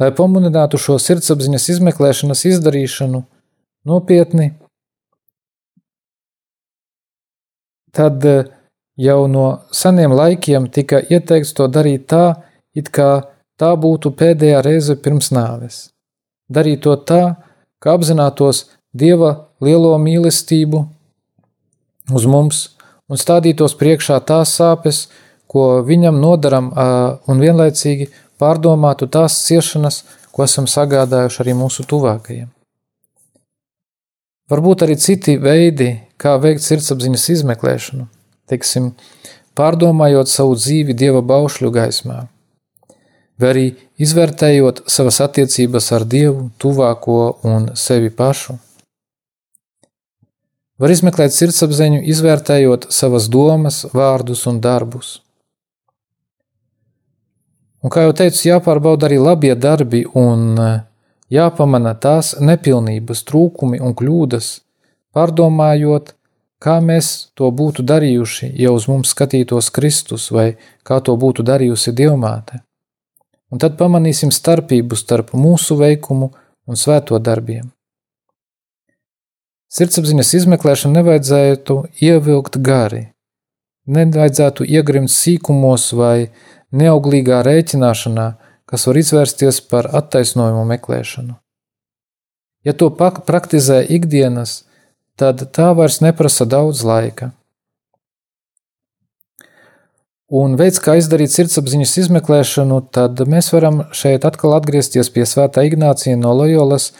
Lai 0.00 0.08
pamuninātu 0.16 0.80
šo 0.80 0.96
sirdsapziņas 1.00 1.68
izmeklēšanas 1.76 2.44
izdarīšanu 2.48 3.22
nopietni, 3.88 4.54
tad 7.92 8.24
Jau 8.96 9.26
no 9.28 9.46
seniem 9.76 10.14
laikiem 10.16 10.70
tika 10.72 11.02
ieteikts 11.04 11.52
to 11.56 11.66
darīt 11.68 12.06
tā, 12.08 12.40
it 12.72 12.88
kā 12.88 13.26
tā 13.60 13.74
būtu 13.76 14.12
pēdējā 14.16 14.62
reize 14.64 14.96
pirms 14.96 15.28
nāves. 15.36 15.90
Darīt 16.48 16.84
to 16.86 16.96
tā, 16.96 17.36
ka 17.80 17.96
apzinātos 17.96 18.66
Dieva 18.96 19.50
lielo 19.60 19.92
mīlestību 20.00 20.80
uz 22.16 22.24
mums 22.24 22.62
un 23.12 23.20
stādītos 23.20 23.76
priekšā 23.76 24.16
tās 24.24 24.54
sāpes, 24.56 25.06
ko 25.46 25.82
viņam 25.84 26.16
nodaram, 26.20 26.72
un 27.28 27.42
vienlaicīgi 27.42 28.08
pārdomātu 28.40 29.08
tās 29.12 29.36
ciešanas, 29.44 30.02
ko 30.32 30.44
esam 30.44 30.66
sagādājuši 30.68 31.42
arī 31.44 31.54
mūsu 31.56 31.84
tuvākajiem. 31.88 32.48
Varbūt 34.50 34.84
arī 34.86 34.96
citi 35.02 35.36
veidi, 35.42 35.90
kā 36.20 36.36
veikt 36.38 36.62
sirdsapziņas 36.62 37.28
izmeklēšanu, 37.36 38.06
teiksim, 38.50 38.92
pārdomājot 39.56 40.30
savu 40.30 40.56
dzīvi 40.58 40.96
dieva 40.96 41.22
baušļu 41.26 41.72
gaismā, 41.74 42.20
vai 43.40 43.50
arī 43.52 43.66
izvērtējot 44.02 44.84
savas 44.90 45.20
attiecības 45.24 45.90
ar 45.96 46.06
dievu, 46.08 46.48
tuvāko 46.62 47.20
un 47.46 47.70
sevi 47.78 48.10
pašu. 48.10 48.58
Var 50.76 50.92
izmeklēt 50.92 51.32
sirdsapziņu, 51.32 52.02
izvērtējot 52.12 52.90
savas 52.92 53.30
domas, 53.32 53.86
vārdus 53.96 54.44
un 54.50 54.60
darbus. 54.60 55.20
Un, 57.86 57.90
kā 57.92 58.02
jau 58.02 58.12
teicu, 58.18 58.42
jāpārbauda 58.48 59.06
arī 59.06 59.16
labie 59.22 59.54
darbi 59.54 60.02
un 60.18 60.56
e, 60.58 60.68
jāpamana 61.30 61.92
tās 62.02 62.32
nepilnības, 62.42 63.22
trūkumi 63.28 63.78
un 63.78 63.94
kļūdas, 63.96 64.48
pārdomājot, 65.14 66.10
kā 66.62 66.78
mēs 66.80 67.30
to 67.36 67.50
būtu 67.50 67.84
darījuši, 67.86 68.50
ja 68.56 68.72
uz 68.72 68.88
mums 68.88 69.12
skatītos 69.14 69.70
Kristus 69.70 70.30
vai 70.30 70.56
kā 70.86 71.00
to 71.00 71.16
būtu 71.16 71.44
darījusi 71.46 71.94
Dievmāte. 71.96 72.62
Un 73.52 73.62
tad 73.62 73.76
pamanīsim 73.78 74.32
starpību 74.34 74.98
starp 74.98 75.32
mūsu 75.38 75.76
veikumu 75.78 76.32
un 76.66 76.78
svēto 76.78 77.18
darbiem. 77.22 77.70
Sirdsapziņas 79.70 80.32
izmeklēšanu 80.40 80.96
nevajadzētu 80.98 81.76
ievilkt 82.02 82.58
gari, 82.62 83.08
nevajadzētu 83.86 84.66
iegrimt 84.66 85.10
sīkumos 85.10 85.92
vai 85.98 86.30
neauglīgā 86.74 87.42
rēķināšanā, 87.46 88.26
kas 88.66 88.86
var 88.88 88.98
izvērsties 88.98 89.60
par 89.70 89.90
attaisnojumu 89.94 90.64
meklēšanu. 90.70 91.36
Ja 92.66 92.74
to 92.74 92.90
praktizē 92.98 93.82
ikdienas, 93.94 94.65
tad 95.20 95.48
tā 95.56 95.72
vairs 95.76 96.00
neprasa 96.04 96.46
daudz 96.48 96.84
laika. 96.86 97.32
Un 100.26 100.56
veids, 100.58 100.80
kā 100.82 100.96
izdarīt 100.98 101.30
sirdsapziņas 101.30 101.92
izmeklēšanu, 102.02 102.80
tad 102.94 103.20
mēs 103.30 103.52
varam 103.54 103.84
šeit 103.94 104.26
atkal 104.26 104.56
atgriezties 104.56 105.12
pie 105.14 105.22
Svētā 105.28 105.62
Ignācija 105.68 106.18
no 106.18 106.32
Loyolas, 106.34 106.90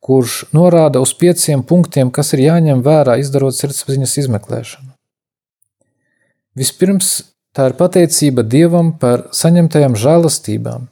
kurš 0.00 0.46
norāda 0.56 1.02
uz 1.04 1.12
pieciem 1.12 1.60
punktiem, 1.62 2.08
kas 2.08 2.32
ir 2.32 2.46
jāņem 2.46 2.80
vērā, 2.86 3.18
izdarot 3.20 3.58
sirdsapziņas 3.58 4.16
izmeklēšanu. 4.24 4.94
Vispirms 6.56 7.12
Tā 7.50 7.66
ir 7.66 7.74
pateicība 7.74 8.44
Dievam 8.46 8.92
par 9.02 9.24
saņemtajām 9.34 9.96
žēlastībām. 9.98 10.86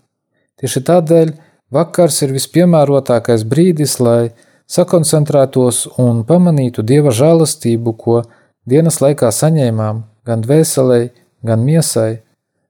Tieši 0.58 0.80
tādēļ 0.88 1.30
vakars 1.70 2.18
ir 2.26 2.32
vispiemērotākais 2.34 3.44
brīdis, 3.46 3.94
lai 4.02 4.32
sakoncentrētos 4.68 5.86
un 6.00 6.24
pamanītu 6.28 6.84
Dieva 6.84 7.12
žēlastību, 7.14 7.94
ko 7.96 8.22
dienas 8.68 9.00
laikā 9.00 9.30
saņēmām 9.32 10.02
gan 10.28 10.44
dvēselē, 10.44 11.00
gan 11.42 11.64
miesai, 11.64 12.20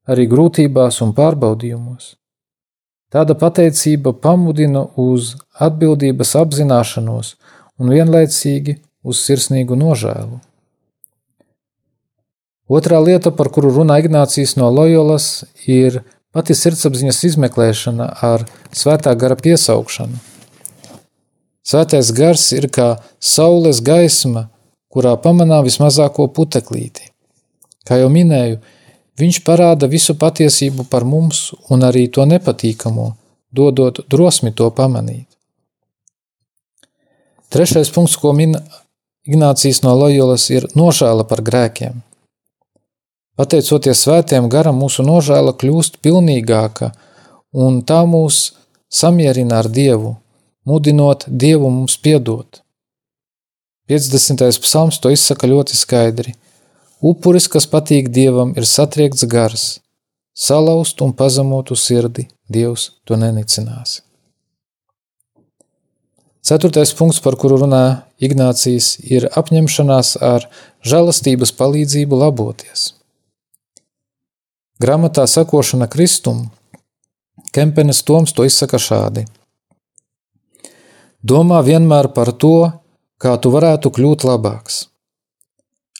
arī 0.09 0.29
grūtībās 0.31 1.03
un 1.05 1.13
pārbaudījumos. 1.17 2.15
Tāda 3.09 3.35
pateicība 3.41 4.13
pamudina 4.13 4.85
uz 5.01 5.35
atbildības 5.59 6.35
apzināšanos 6.43 7.35
un 7.81 7.93
vienlaicīgi 7.95 8.77
uz 9.03 9.23
sirsnīgu 9.25 9.79
nožēlu. 9.81 10.43
Otrā 12.69 12.99
lieta, 13.01 13.33
par 13.33 13.49
kuru 13.49 13.73
runā 13.73 13.97
Ignācijas 14.03 14.59
no 14.61 14.69
Loyolas, 14.69 15.47
ir 15.65 16.03
pati 16.37 16.53
sirdsapziņas 16.53 17.23
izmeklēšana 17.31 18.11
ar 18.29 18.45
svētā 18.77 19.15
gara 19.17 19.39
piesaukšanu. 19.41 20.28
Svētais 21.69 22.09
gars 22.17 22.47
ir 22.57 22.71
kā 22.73 22.95
saules 23.21 23.83
gaisma, 23.85 24.47
kurā 24.89 25.13
pamanā 25.21 25.61
vismazāko 25.67 26.31
puteklīti. 26.33 27.11
Kā 27.85 27.99
jau 28.01 28.09
minēju, 28.13 28.61
viņš 29.21 29.41
parāda 29.45 29.89
visu 29.91 30.15
patiesību 30.17 30.87
par 30.89 31.05
mums 31.05 31.51
un 31.69 31.85
arī 31.85 32.07
to 32.09 32.25
nepatīkamo, 32.25 33.09
dodot 33.53 34.01
drosmi 34.09 34.55
to 34.57 34.71
pamanīt. 34.73 35.27
Trešais 37.53 37.93
punkts, 37.93 38.17
ko 38.21 38.33
min 38.37 38.57
Ignācijas 39.29 39.83
no 39.85 39.93
Loyolas, 39.97 40.47
ir 40.49 40.65
nožēla 40.77 41.27
par 41.29 41.43
grēkiem. 41.45 42.01
Pateicoties 43.37 44.01
svētiem 44.07 44.49
garam, 44.53 44.81
mūsu 44.81 45.05
nožēla 45.05 45.53
kļūst 45.61 46.01
pilnīgāka, 46.05 46.91
un 47.53 47.83
tā 47.85 48.01
mūs 48.09 48.41
samierina 48.89 49.61
ar 49.61 49.69
Dievu, 49.69 50.15
mudinot 50.67 51.25
Dievu 51.29 51.71
mums 51.71 51.97
piedot. 51.97 52.63
50. 53.89 54.61
psalms 54.63 54.99
to 55.01 55.11
izsaka 55.11 55.49
ļoti 55.49 55.77
skaidri. 55.77 56.35
Upuris, 57.01 57.47
kas 57.49 57.69
patīk 57.71 58.11
Dievam, 58.11 58.53
ir 58.59 58.67
satriekts 58.67 59.25
gars, 59.31 59.79
salauzt 60.35 61.01
un 61.01 61.15
pazemotu 61.15 61.77
sirdi, 61.79 62.27
Dievs 62.49 62.91
to 63.07 63.17
nenicinās. 63.17 64.03
Ceturtais 66.43 66.95
punkts, 66.97 67.21
par 67.21 67.37
kuru 67.37 67.59
runā 67.63 68.03
Ignācijas, 68.25 68.97
ir 69.05 69.29
apņemšanās 69.37 70.17
ar 70.25 70.49
žēlastības 70.83 71.53
palīdzību 71.59 72.19
laboties. 72.19 72.93
Grāmatā 74.83 75.27
sekošana 75.27 75.89
Kristum 75.91 76.47
Kempenes 77.53 78.03
Toms 78.03 78.35
to 78.37 78.45
izsaka 78.47 78.79
šādi. 78.79 79.25
Domā 81.23 81.63
vienmēr 81.67 82.13
par 82.15 82.33
to, 82.33 82.71
kā 83.19 83.35
tu 83.43 83.51
varētu 83.51 83.91
kļūt 83.95 84.27
labāks. 84.29 84.87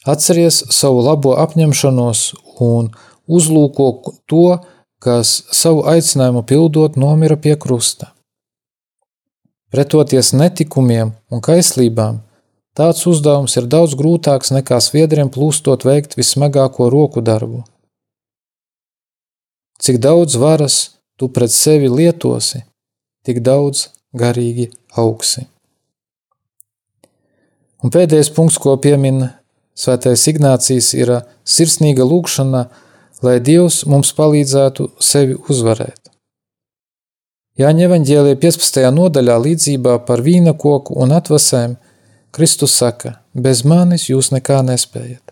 Atceries 0.07 0.61
savu 0.73 1.03
labo 1.03 1.35
apņemšanos 1.43 2.21
un 2.65 2.93
uzlūko 3.27 3.89
to, 4.31 4.61
kas 5.03 5.43
savu 5.55 5.83
aicinājumu 5.91 6.45
pildot 6.47 6.97
nomira 6.97 7.37
pie 7.37 7.57
krusta. 7.57 8.13
Pretoties 9.71 10.33
netikumiem 10.33 11.13
un 11.31 11.43
kaislībām, 11.45 12.23
tāds 12.79 13.05
uzdevums 13.11 13.59
ir 13.61 13.67
daudz 13.69 13.99
grūtāks 13.99 14.55
nekā 14.55 14.79
sviedriem 14.81 15.29
plūstot 15.35 15.85
veikt 15.85 16.17
vismagāko 16.17 16.89
roku 16.95 17.21
darbu– 17.21 17.65
Cik 19.79 20.01
daudz 20.03 20.35
varas 20.35 20.77
tu 21.17 21.29
pret 21.31 21.53
sevi 21.55 21.89
lietosi, 21.89 22.65
tik 23.23 23.39
daudz 23.47 23.87
garīgi 24.17 24.69
augsi. 24.97 25.47
Un 27.83 27.93
pēdējais 27.95 28.33
punkts, 28.35 28.59
ko 28.59 28.77
piemin 28.81 29.29
Svētais 29.79 30.25
Ignācijas, 30.27 30.91
ir 30.99 31.13
sirsnīga 31.47 32.03
lūkšana, 32.03 32.65
lai 33.23 33.37
Dievs 33.39 33.85
mums 33.87 34.11
palīdzētu 34.19 34.89
sevi 34.99 35.37
uzvarēt. 35.51 36.11
Jāņa 37.59 37.87
evaņģēlija 37.87 38.39
15. 38.43 38.83
nodaļā 38.95 39.37
līdzībā 39.45 39.95
par 40.07 40.23
vīna 40.27 40.55
koku 40.59 40.99
un 40.99 41.15
atvasēm 41.15 41.77
Kristus 42.35 42.75
saka, 42.75 43.21
bez 43.35 43.65
manis 43.67 44.09
jūs 44.11 44.33
nekā 44.35 44.61
nespējat. 44.67 45.23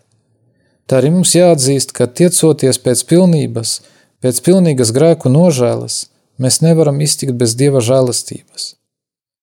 Tā 0.87 1.01
arī 1.01 1.11
mums 1.15 1.35
jāatzīst, 1.35 1.91
ka 1.95 2.07
tiecoties 2.07 2.83
pēc 2.83 3.07
pilnības– 3.11 3.77
Pēc 4.25 4.39
pilnīgas 4.43 4.91
grēku 4.97 5.31
nožēlas 5.31 6.07
mēs 6.43 6.61
nevaram 6.65 7.01
iztikt 7.05 7.37
bez 7.39 7.55
Dieva 7.59 7.83
žēlastības. 7.85 8.75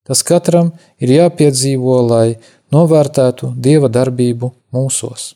Tas 0.03 0.23
katram 0.27 0.73
ir 0.99 1.13
jāpiedzīvo, 1.15 2.01
lai 2.09 2.27
novērtētu 2.73 3.53
Dieva 3.55 3.89
darbību 3.91 4.51
mūsos. 4.75 5.33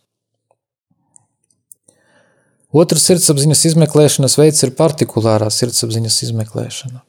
Otrs 2.77 3.05
sirdsapziņas 3.07 3.63
izmeklēšanas 3.71 4.35
veids 4.37 4.65
ir 4.67 4.73
partikulārā 4.75 5.47
sirdsapziņas 5.53 6.17
izmeklēšana. 6.27 6.99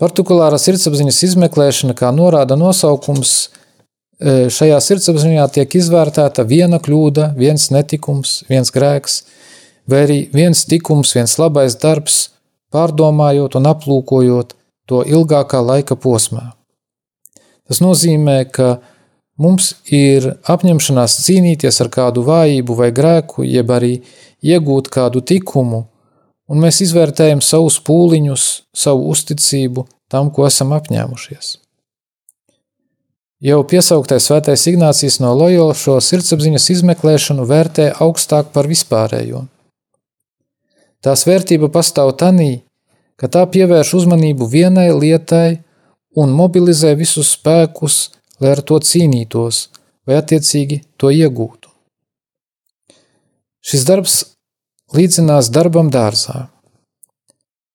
Partikulārā 0.00 0.56
sirdsapziņas 0.58 1.20
izmeklēšana, 1.28 1.94
kā 1.94 2.08
norāda 2.14 2.56
nosaukums, 2.58 3.34
e, 4.18 4.48
šajā 4.50 4.80
sirdsapziņā 4.82 5.44
tiek 5.54 5.76
izvērtēta 5.78 6.42
viena 6.48 6.80
kļūda, 6.82 7.34
viens 7.38 7.68
netikums, 7.70 8.40
viens 8.48 8.72
grēks, 8.74 9.20
vai 9.86 10.02
arī 10.08 10.18
viens 10.32 10.64
tikums, 10.66 11.12
viens 11.14 11.36
labais 11.38 11.76
darbs, 11.76 12.32
pārdomājot 12.72 13.58
un 13.60 13.68
aplūkojot 13.70 14.56
to 14.88 15.04
ilgākā 15.06 15.60
laika 15.62 15.96
posmā. 15.96 16.52
Tas 17.68 17.80
nozīmē, 17.84 18.42
ka 18.52 18.80
mums 19.40 19.72
ir 19.86 20.26
apņemšanās 20.50 21.20
cīnīties 21.24 21.80
ar 21.84 21.90
kādu 21.92 22.24
vājību 22.26 22.76
vai 22.76 22.90
grēku, 22.94 23.46
jeb 23.46 23.70
arī 23.72 23.94
iegūt 24.42 24.90
kādu 24.92 25.22
tikumu, 25.22 25.86
un 26.50 26.62
mēs 26.62 26.82
izvērtējam 26.84 27.40
savus 27.44 27.78
pūliņus, 27.86 28.46
savu 28.76 29.08
uzticību 29.14 29.86
tam, 30.12 30.30
ko 30.34 30.46
esam 30.48 30.74
apņēmušies. 30.76 31.56
Jau 33.42 33.62
piesauktais 33.66 34.28
svētais 34.28 34.68
Ignācijas 34.70 35.16
no 35.18 35.32
Loyola 35.34 35.74
šo 35.74 35.96
sirdsapziņas 35.98 36.68
izmeklēšanu 36.76 37.46
vērtē 37.48 37.88
augstāk 38.04 38.52
par 38.54 38.68
vispārējo. 38.70 39.46
Tās 41.02 41.26
vērtība 41.26 41.68
pastāv 41.74 42.14
tanī, 42.18 42.62
ka 43.18 43.28
tā 43.28 43.42
pievērš 43.50 43.94
uzmanību 44.00 44.46
vienai 44.50 44.90
lietai 44.94 45.60
un 46.18 46.34
mobilizē 46.36 46.94
visus 46.98 47.34
spēkus, 47.36 48.12
lai 48.40 48.54
ar 48.54 48.62
to 48.66 48.78
cīnītos 48.78 49.66
vai 50.06 50.18
attiecīgi 50.20 50.82
to 50.98 51.10
iegūtu. 51.14 51.70
Šis 53.62 53.86
darbs 53.86 54.16
līdzinās 54.94 55.50
darbam 55.54 55.90
dārzā. 55.94 56.48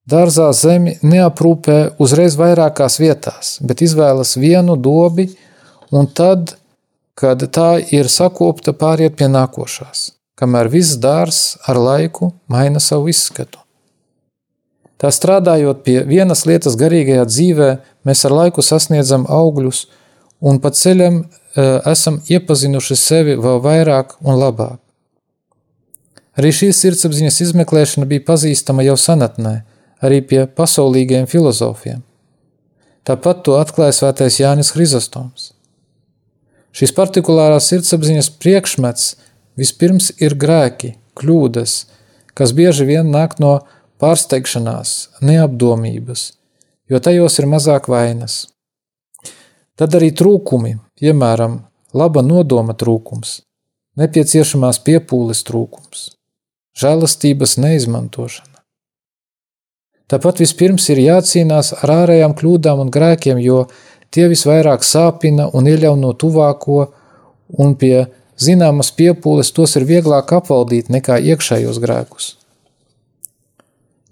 Dārzā 0.07 0.47
zemi 0.55 0.95
neaprūpē 1.03 1.77
uzreiz 2.03 2.37
vairākās 2.39 2.99
vietās, 2.99 3.57
bet 3.59 3.83
izvēlas 3.83 4.37
vienu 4.39 4.77
dobi 4.79 5.27
un 5.91 6.07
tad, 6.07 6.53
kad 7.17 7.43
tā 7.51 7.71
ir 7.91 8.07
sakopta, 8.11 8.71
pāriet 8.71 9.17
pie 9.19 9.27
nākošās, 9.31 10.11
kamēr 10.37 10.69
viss 10.71 10.97
dārs 11.01 11.57
ar 11.67 11.79
laiku 11.81 12.31
maina 12.51 12.81
savu 12.83 13.09
izskatu. 13.11 13.59
Tā 14.97 15.11
strādājot 15.13 15.83
pie 15.85 15.99
vienas 16.09 16.45
lietas 16.49 16.77
garīgajā 16.77 17.25
dzīvē, 17.29 17.69
mēs 18.05 18.25
ar 18.25 18.33
laiku 18.33 18.65
sasniedzam 18.65 19.27
augļus 19.29 19.85
un 20.41 20.57
pa 20.61 20.71
ceļam 20.73 21.21
e, 21.21 21.27
esam 21.91 22.17
iepazinuši 22.29 22.97
sevi 22.97 23.37
vēl 23.37 23.61
vairāk 23.61 24.17
un 24.25 24.39
labāk. 24.41 24.79
Arī 26.37 26.51
šī 26.53 26.69
sirdsapziņas 26.73 27.39
izmeklēšana 27.47 28.09
bija 28.09 28.25
pazīstama 28.25 28.85
jau 28.85 28.97
senatnē, 29.01 29.53
arī 30.05 30.21
pie 30.21 30.43
pasaulīgiem 30.45 31.25
filozofiem. 31.29 32.03
Tāpat 33.07 33.45
to 33.45 33.55
atklāja 33.57 33.95
svētais 33.95 34.37
Jānis 34.41 34.73
Hrizostoms. 34.75 35.51
Šīs 36.77 36.93
partikulārās 36.93 37.69
sirdsapziņas 37.71 38.29
priekšmets 38.41 39.15
vispirms 39.57 40.11
ir 40.21 40.37
grēki, 40.39 40.95
kļūdas, 41.17 41.77
kas 42.37 42.53
bieži 42.53 42.85
vien 42.87 43.09
nāk 43.13 43.37
no 43.41 43.59
pārsteigšanās, 44.01 44.93
neapdomības, 45.25 46.27
jo 46.89 47.01
tajos 47.01 47.39
ir 47.41 47.49
mazāk 47.49 47.89
vainas. 47.89 48.45
Tad 49.77 49.97
arī 49.97 50.11
trūkumi, 50.13 50.77
piemēram, 50.97 51.59
laba 51.97 52.23
nodoma 52.25 52.73
trūkums, 52.77 53.41
nepieciešamās 53.97 54.79
piepūles 54.85 55.43
trūkums, 55.45 56.11
žēlastības 56.77 57.57
neizmantošana. 57.61 58.57
Tāpat 60.07 60.39
vispirms 60.39 60.85
ir 60.93 61.01
jācīnās 61.03 61.73
ar 61.81 61.91
ārējām 62.03 62.33
kļūdām 62.37 62.85
un 62.85 62.91
grēkiem, 62.93 63.41
jo 63.43 63.65
tie 64.13 64.29
visvairāk 64.31 64.85
sāpina 64.87 65.49
un 65.57 65.67
ieļauno 65.67 66.13
tuvāko, 66.21 66.85
un 67.59 67.75
pie 67.79 68.05
zināmas 68.41 68.91
piepūles 68.95 69.51
tos 69.55 69.75
ir 69.79 69.85
vieglāk 69.89 70.33
apvaldīt 70.37 70.91
nekā 70.93 71.19
iekšējos 71.33 71.79
grēkus. 71.83 72.35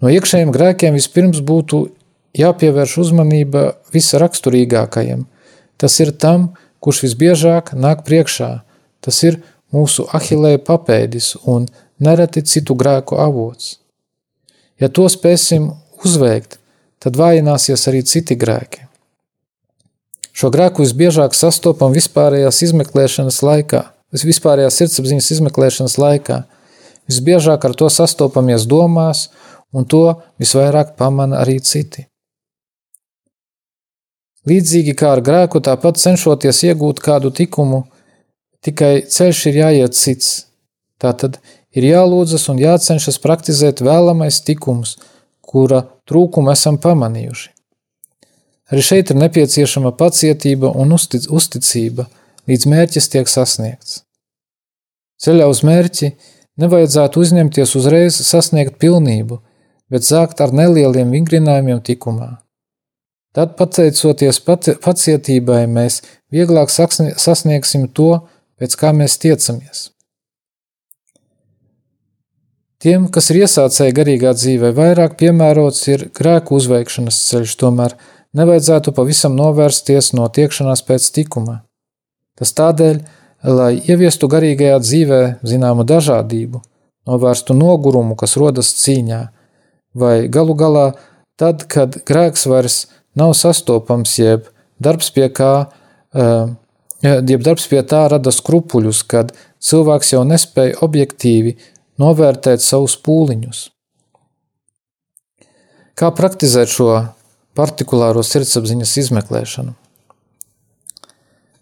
No 0.02 0.12
iekšējiem 0.12 0.52
grēkiem 0.52 0.96
vispirms 0.98 1.40
būtu 1.40 1.86
jāpievērš 2.36 2.98
uzmanība 3.06 3.70
visraksturīgākajam. 3.94 5.24
Tas 5.80 5.96
ir 6.04 6.12
tam, 6.12 6.50
kurš 6.84 7.06
visbiežāk 7.06 7.72
nāk 7.76 8.04
priekšā. 8.06 8.50
Tas 9.00 9.22
ir 9.24 9.40
mūsu 9.72 10.06
ahilēja 10.16 10.60
papēdis 10.66 11.34
un 11.48 11.68
nereti 12.02 12.44
citu 12.44 12.76
grēku 12.76 13.18
avots. 13.20 13.78
Ja 14.80 14.90
to 14.92 15.08
spēsim 15.08 15.70
uzveikt, 16.04 16.58
tad 17.00 17.16
vājināsies 17.16 17.88
arī 17.88 18.02
citi 18.04 18.36
grēki. 18.36 18.84
Šo 20.36 20.50
grēku 20.52 20.84
visbiežāk 20.84 21.32
sastopam 21.32 21.94
vispārējās 21.96 22.60
izmeklēšanas 22.66 23.40
laikā, 23.40 23.86
vispārējās 24.14 24.78
sirdsapziņas 24.80 25.30
izmeklēšanas 25.36 25.96
laikā. 25.98 26.42
Visbiežāk 27.10 27.64
ar 27.66 27.74
to 27.78 27.88
sastopamies 27.90 28.66
domās 28.66 29.28
un 29.74 29.86
to 29.86 30.20
visvairāk 30.42 30.94
pamana 30.98 31.42
arī 31.42 31.58
citi. 31.60 32.06
Līdzīgi 34.46 34.94
kā 34.94 35.10
ar 35.16 35.22
grēku, 35.26 35.58
tāpat 35.58 35.98
cenšoties 35.98 36.62
iegūt 36.68 37.02
kādu 37.02 37.32
tikumu, 37.34 37.82
tikai 38.62 39.02
ceļš 39.10 39.40
ir 39.50 39.58
jāiet 39.62 39.98
cits. 39.98 40.46
Tātad 41.02 41.40
ir 41.74 41.88
jālūdzas 41.90 42.46
un 42.52 42.62
jācenšas 42.62 43.18
praktizēt 43.22 43.82
vēlamais 43.82 44.38
tikums, 44.46 44.96
kura 45.42 45.82
trūkumu 46.06 46.52
esam 46.54 46.78
pamanījuši. 46.82 47.50
Arī 48.70 48.82
šeit 48.82 49.10
ir 49.10 49.18
nepieciešama 49.20 49.92
pacietība 49.98 50.72
un 50.74 50.94
uztic, 50.94 51.28
uzticība, 51.30 52.08
līdz 52.50 52.68
mērķis 52.72 53.10
tiek 53.12 53.30
sasniegts. 53.30 54.02
Ceļā 55.22 55.46
uz 55.48 55.62
mērķi 55.66 56.12
nevajadzētu 56.60 57.22
uzņemties 57.22 57.74
uzreiz 57.78 58.18
sasniegt 58.26 58.78
pilnību, 58.82 59.40
bet 59.92 60.04
sākt 60.04 60.42
ar 60.44 60.52
nelieliem 60.52 61.12
vingrinājumiem 61.14 61.82
tikumā. 61.86 62.36
Tad, 63.36 63.52
pateicoties 63.58 64.40
pacietībai, 64.40 65.66
mēs 65.68 66.00
vieglāk 66.32 66.72
sasniegsim 66.72 67.84
to, 67.92 68.22
pēc 68.56 68.76
kā 68.80 68.94
mēs 68.96 69.18
tiecamies. 69.20 69.90
Tiem, 72.80 73.10
kas 73.12 73.28
ir 73.32 73.42
iesācēji 73.42 73.94
garīgā 73.96 74.32
dzīvē, 74.36 74.70
vairāk 74.76 75.16
piemērots 75.20 75.84
ir 75.88 76.08
grēku 76.16 76.56
uzveikšanas 76.56 77.20
ceļš, 77.28 77.54
tomēr 77.60 77.96
nevajadzētu 78.36 78.92
pavisam 78.96 79.36
novērsties 79.36 80.12
no 80.16 80.28
tiekšanās 80.28 80.84
pēc 80.88 81.08
tikuma. 81.16 81.65
Tas 82.36 82.52
tādēļ, 82.56 83.00
lai 83.46 83.72
ieviestu 83.80 84.28
garīgajā 84.28 84.78
dzīvē 84.82 85.20
zināmu 85.46 85.86
dažādību, 85.88 86.60
novērstu 87.08 87.56
nogurumu, 87.56 88.16
kas 88.18 88.36
rodas 88.40 88.72
cīņā, 88.82 89.20
vai 89.96 90.28
galu 90.32 90.56
galā 90.58 90.86
tad, 91.40 91.64
kad 91.70 92.00
grēks 92.08 92.46
vairs 92.50 92.86
nav 93.16 93.32
sastopams, 93.38 94.18
jeb 94.18 94.50
darbs 94.82 95.10
pie 95.14 95.28
kā, 95.32 95.68
eh, 96.14 96.52
jeb 97.02 97.46
darbs 97.46 97.68
pie 97.70 97.82
tā 97.82 98.06
rada 98.10 98.32
skrupuļus, 98.32 99.06
kad 99.06 99.32
cilvēks 99.60 100.12
jau 100.12 100.24
nespēja 100.24 100.80
objektīvi 100.82 101.56
novērtēt 101.98 102.60
savus 102.60 102.96
pūliņus. 102.96 103.70
Kā 105.96 106.12
praktizēt 106.12 106.68
šo 106.68 106.90
partikulāro 107.56 108.20
sirdsapziņas 108.20 108.96
izmeklēšanu? 109.00 109.72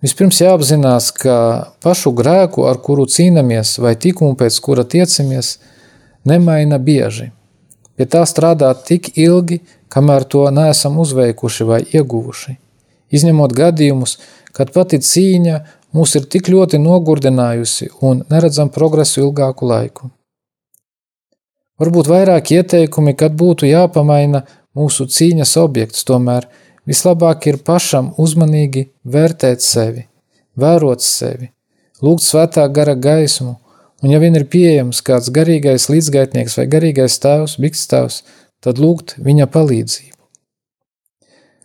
Vispirms 0.05 0.37
jāapzinās, 0.43 1.09
ka 1.17 1.37
pašu 1.81 2.13
grēku, 2.13 2.67
ar 2.69 2.77
kuru 2.85 3.07
cīnāmies, 3.09 3.79
vai 3.81 3.95
tikumu, 3.97 4.35
pēc 4.37 4.59
kura 4.61 4.85
tiecamies, 4.85 5.55
nemaina 6.29 6.77
bieži. 6.77 7.31
Pie 7.97 8.05
tā 8.11 8.25
strādā 8.29 8.69
tik 8.77 9.15
ilgi, 9.17 9.63
kamēr 9.89 10.27
to 10.29 10.43
neesam 10.53 10.99
uzveikuši 11.01 11.69
vai 11.69 11.81
ieguvuši. 11.87 12.57
Izņemot 13.17 13.55
gadījumus, 13.57 14.19
kad 14.53 14.75
pati 14.75 14.99
cīņa 15.01 15.61
mūs 15.97 16.17
ir 16.19 16.27
tik 16.29 16.51
ļoti 16.53 16.83
nogurdinājusi 16.83 17.89
un 18.05 18.25
neredzam 18.29 18.69
progresu 18.75 19.23
ilgāku 19.23 19.71
laiku. 19.71 20.11
Varbūt 21.81 22.11
vairāk 22.11 22.53
ieteikumi, 22.59 23.17
kad 23.19 23.33
būtu 23.39 23.71
jāpamaina 23.71 24.45
mūsu 24.77 25.09
cīņas 25.11 25.57
objekts, 25.63 26.05
tomēr 26.07 26.51
vislabāk 26.89 27.49
ir 27.51 27.61
pašam 27.64 28.12
uzmanīgi 28.18 28.89
vērtēt 29.05 29.62
sevi, 29.64 30.07
vērot 30.57 31.03
sevi, 31.03 31.51
lūgt 32.03 32.26
svētā 32.26 32.66
gara 32.72 32.95
gaismu 32.95 33.59
Un 34.05 34.11
ja 34.12 34.18
vien 34.20 34.35
ir 34.37 34.45
pieejams 34.53 34.99
kāds 35.01 35.30
garīgais 35.32 35.87
līdzgaitnieks 35.89 36.59
vai 36.59 36.66
garīgais 36.68 37.14
tēvs, 37.22 37.55
bikstāvs, 37.57 38.18
tad 38.61 38.76
lūgt 38.76 39.14
viņa 39.16 39.47
palīdzību. 39.49 40.12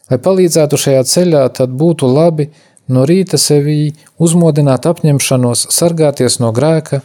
Lai 0.10 0.20
palīdzētu 0.24 0.80
šajā 0.80 1.02
ceļā, 1.12 1.42
tad 1.58 1.74
būtu 1.76 2.08
labi 2.08 2.48
no 2.88 3.04
rīta 3.10 3.36
sevī 3.36 3.92
uzmodināt 4.24 4.88
apņemšanos 4.88 5.66
sargāties 5.76 6.40
no 6.40 6.54
grēka, 6.56 7.02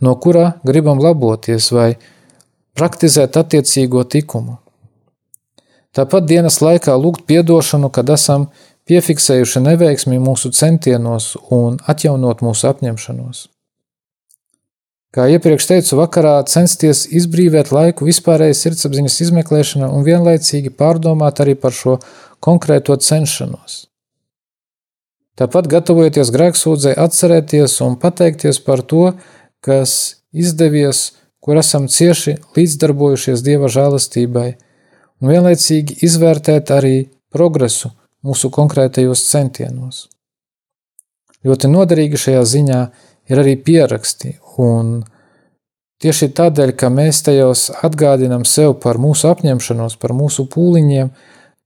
no 0.00 0.16
kura 0.16 0.54
gribam 0.64 1.02
laboties 1.04 1.68
vai 1.76 1.90
praktizēt 2.72 3.36
attiecīgo 3.36 4.06
tikumu. 4.08 4.56
Tāpat 5.96 6.26
dienas 6.30 6.60
laikā 6.62 6.94
lūgt 6.94 7.24
piedošanu, 7.26 7.90
kad 7.90 8.10
esam 8.14 8.48
piefiksējuši 8.90 9.62
neveiksmi 9.64 10.20
mūsu 10.22 10.52
centienos 10.54 11.32
un 11.50 11.80
atjaunot 11.90 12.44
mūsu 12.46 12.68
apņemšanos. 12.70 13.48
Kā 15.10 15.26
iepriekš 15.26 15.66
teicu, 15.66 15.96
vakarā 15.98 16.36
censties 16.46 17.02
izbrīvēt 17.18 17.72
laiku 17.74 18.06
vispārējai 18.06 18.54
sirdsapziņas 18.54 19.16
izmeklēšanai 19.26 19.88
un 19.90 20.06
vienlaicīgi 20.06 20.70
pārdomāt 20.78 21.42
arī 21.42 21.56
par 21.58 21.74
šo 21.74 21.96
konkrēto 22.38 22.94
cenšanos. 22.94 23.88
Tāpat 25.40 25.66
gatavojoties 25.72 26.30
grēksūdzē, 26.30 26.94
atcerēties 27.00 27.80
un 27.82 27.98
pateikties 27.98 28.62
par 28.62 28.84
to, 28.86 29.16
kas 29.64 30.22
izdevies, 30.30 31.16
kur 31.42 31.58
esam 31.58 31.88
cieši 31.90 32.36
līdzdarbojušies 32.54 33.42
Dieva 33.42 33.70
žēlastībai 33.72 34.50
un 35.20 35.32
vienlaicīgi 35.32 36.00
izvērtēt 36.06 36.72
arī 36.74 36.94
progresu 37.32 37.92
mūsu 38.26 38.50
konkrētajos 38.52 39.22
centienos. 39.30 40.08
Ļoti 41.46 41.70
noderīgi 41.72 42.20
šajā 42.20 42.42
ziņā 42.44 42.80
ir 43.32 43.40
arī 43.40 43.54
pieraksti, 43.64 44.34
un 44.60 44.98
tieši 46.02 46.30
tādēļ, 46.36 46.74
ka 46.76 46.90
mēs 46.92 47.22
tajos 47.24 47.68
atgādinām 47.86 48.44
sev 48.48 48.74
par 48.82 49.00
mūsu 49.00 49.30
apņemšanos, 49.30 49.96
par 50.00 50.12
mūsu 50.16 50.44
pūliņiem, 50.52 51.12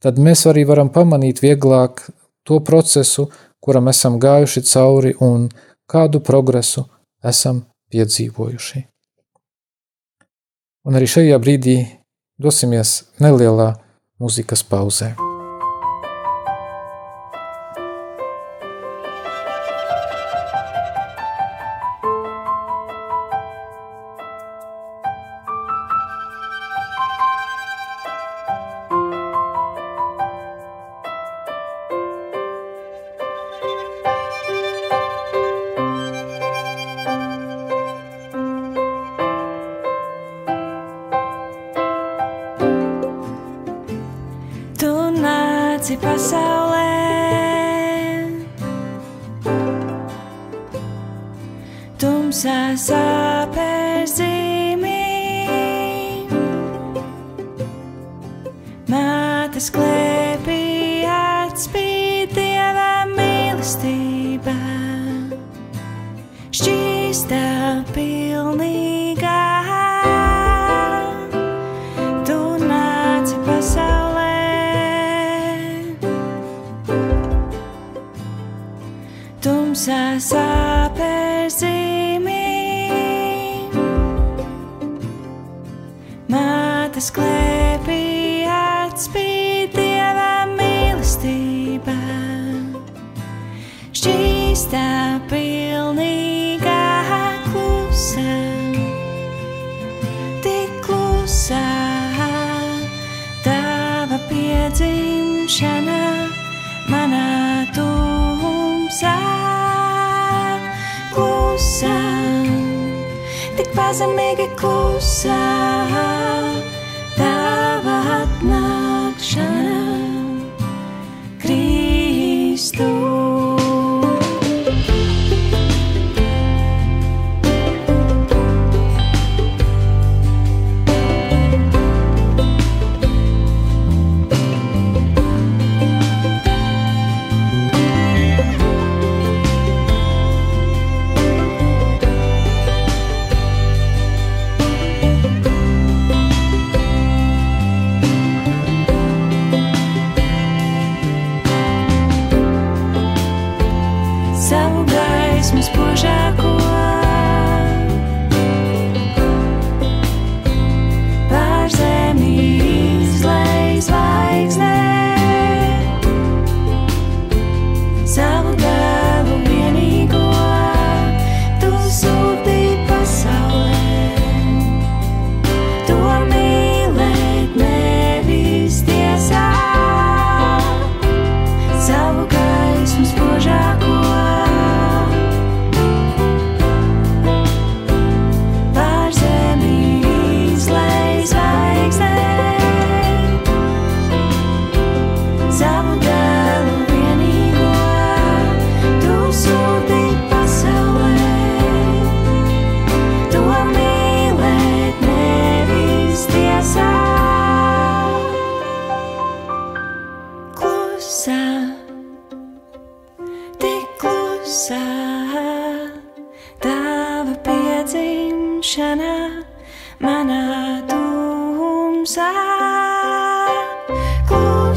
tad 0.04 0.20
mēs 0.22 0.46
arī 0.50 0.66
varam 0.68 0.92
pamanīt 0.94 1.42
vieglāk 1.42 2.06
to 2.46 2.60
procesu, 2.60 3.30
kuram 3.64 3.88
esam 3.90 4.20
gājuši 4.22 4.62
cauri 4.68 5.14
un 5.24 5.48
kādu 5.90 6.20
progresu 6.20 6.84
esam 7.24 7.64
piedzīvojuši. 7.90 8.84
Un 10.84 10.98
arī 10.98 11.08
šajā 11.08 11.38
brīdī 11.40 11.78
dosimies 12.38 13.02
nelielā 13.22 13.72
mūzikas 14.20 14.64
pauzē. 14.66 15.14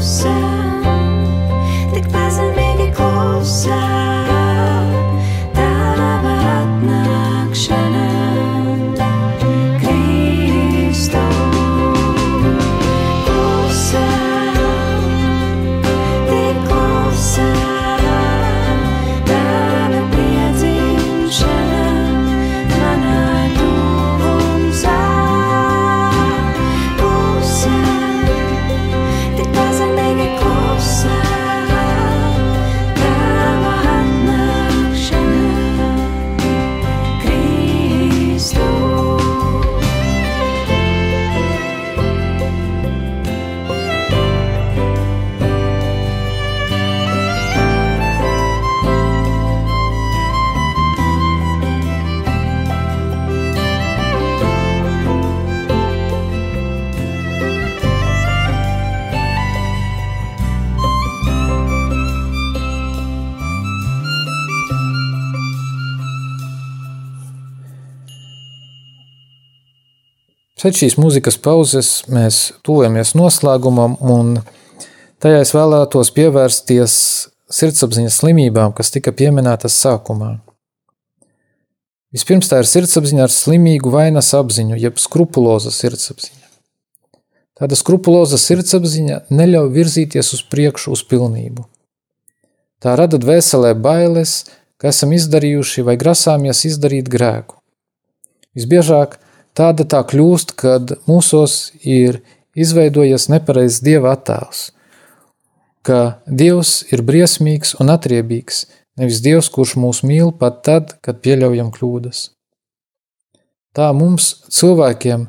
sei. 0.00 0.37
Pēc 70.68 70.82
šīs 70.82 70.98
mūzikas 71.00 71.38
pauzes 71.40 71.88
mēs 72.12 72.38
tuvojamies 72.66 73.14
noslēgumam, 73.16 73.94
un 74.04 74.34
tajā 75.22 75.40
es 75.40 75.54
vēlētos 75.56 76.10
pievērsties 76.12 76.96
sirdsapziņas 77.48 78.18
slimībām, 78.20 78.74
kas 78.76 78.92
tika 78.92 79.14
pieminētas 79.16 79.78
sākumā. 79.80 80.34
Vispirms 82.12 82.50
tā 82.50 82.60
ir 82.60 82.68
sirdsapziņa 82.68 83.24
ar 83.24 83.32
slimīgu 83.32 83.92
vainas 83.92 84.28
apziņu, 84.36 84.76
jeb 84.80 85.00
skrupuloza 85.00 85.72
sirdsapziņa. 85.72 86.50
Tāda 87.58 87.78
skrupuloza 87.78 88.36
sirdsapziņa 88.40 89.22
neļauj 89.32 89.70
virzīties 89.72 90.34
uz 90.36 90.42
priekšu 90.52 90.92
uz 90.92 91.04
pilnību. 91.08 91.64
Tā 92.84 92.92
rada 93.00 93.16
dvēselē 93.16 93.72
bailes, 93.72 94.42
ka 94.76 94.92
esam 94.92 95.16
izdarījuši 95.16 95.86
vai 95.88 95.96
grasāmies 96.00 96.66
izdarīt 96.68 97.08
grēku. 97.08 97.56
Visbiežāk 98.56 99.16
tāda 99.58 99.84
tā 99.84 100.04
kļūst, 100.06 100.54
kad 100.58 100.94
mūsos 101.08 101.72
ir 101.82 102.20
izveidojies 102.58 103.28
nepareizs 103.32 103.82
dieva 103.84 104.14
attēls, 104.14 104.68
ka 105.82 106.20
dievs 106.26 106.80
ir 106.92 107.02
briesmīgs 107.06 107.74
un 107.82 107.90
atriebīgs, 107.94 108.66
nevis 108.98 109.22
dievs, 109.24 109.50
kurš 109.54 109.76
mūs 109.82 110.02
mīl 110.06 110.32
pat 110.38 110.62
tad, 110.66 110.94
kad 111.02 111.22
pieļaujam 111.24 111.72
kļūdas. 111.74 112.28
Tā 113.76 113.90
mums, 113.94 114.30
cilvēkiem, 114.50 115.28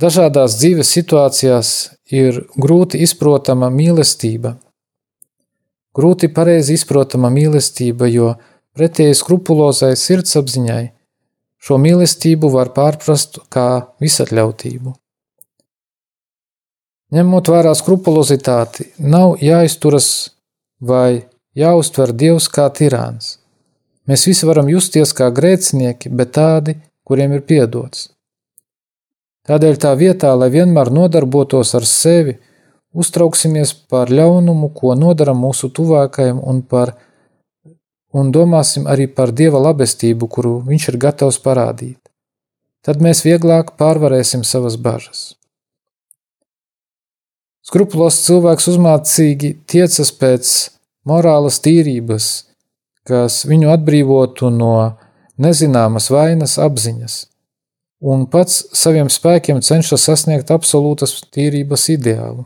dažādās 0.00 0.56
dzīves 0.60 0.92
situācijās 0.96 1.70
ir 2.14 2.44
grūti 2.56 3.02
izprotama 3.04 3.68
mīlestība. 3.72 4.56
Grūti 5.94 6.30
pareizi 6.34 6.74
izprotama 6.78 7.30
mīlestība, 7.30 8.08
jo 8.10 8.32
pretēji 8.74 9.18
skrupulozai 9.20 9.92
sirdsapziņai 9.98 10.84
šo 11.64 11.78
mīlestību 11.80 12.50
var 12.52 12.72
pārprast 12.76 13.40
kā 13.52 13.68
visatļautību. 14.04 14.92
Ņemot 17.14 17.48
vērā 17.52 17.72
skrupulozitāti, 17.78 18.90
nav 18.98 19.38
jāizturas 19.44 20.08
vai 20.80 21.24
jāuztver 21.56 22.12
Dievs 22.12 22.48
kā 22.52 22.66
tirāns. 22.74 23.38
Mēs 24.08 24.26
visi 24.28 24.48
varam 24.48 24.68
justies 24.68 25.14
kā 25.16 25.30
grēcinieki, 25.32 26.10
bet 26.12 26.34
tādi, 26.36 26.74
kuriem 27.06 27.36
ir 27.38 27.44
piedots. 27.48 28.10
Tādēļ 29.48 29.78
tā 29.80 29.92
vietā, 29.96 30.32
lai 30.36 30.50
vienmēr 30.52 30.90
nodarbotos 30.92 31.74
ar 31.76 31.86
sevi, 31.88 32.34
uztrauksimies 32.96 33.72
par 33.92 34.12
ļaunumu, 34.12 34.70
ko 34.76 34.94
nodaram 34.96 35.40
mūsu 35.44 35.70
tuvākajam, 35.72 36.40
un, 36.40 36.62
par, 36.62 36.94
un 38.14 38.30
domāsim 38.34 38.86
arī 38.90 39.08
par 39.10 39.32
Dieva 39.34 39.60
labestību, 39.62 40.28
kuru 40.30 40.60
Viņš 40.68 40.88
ir 40.92 40.98
gatavs 41.02 41.40
parādīt. 41.42 41.98
Tad 42.84 43.02
mēs 43.02 43.24
vieglāk 43.26 43.74
pārvarēsim 43.80 44.44
savas 44.44 44.76
bažas. 44.76 45.34
Skrupulos 47.64 48.20
cilvēks 48.26 48.68
uzmācīgi 48.74 49.54
tiecas 49.66 50.10
pēc 50.20 50.50
morālas 51.08 51.62
tīrības, 51.64 52.32
kas 53.08 53.42
viņu 53.48 53.72
atbrīvotu 53.72 54.50
no 54.52 54.74
nezināmas 55.40 56.10
vainas 56.12 56.58
apziņas– 56.60 57.22
un 58.04 58.26
pats 58.28 58.60
saviem 58.76 59.08
spēkiem 59.12 59.62
cenšas 59.64 60.04
sasniegt 60.10 60.52
absolūtas 60.52 61.16
tīrības 61.32 61.88
ideālu. 61.94 62.44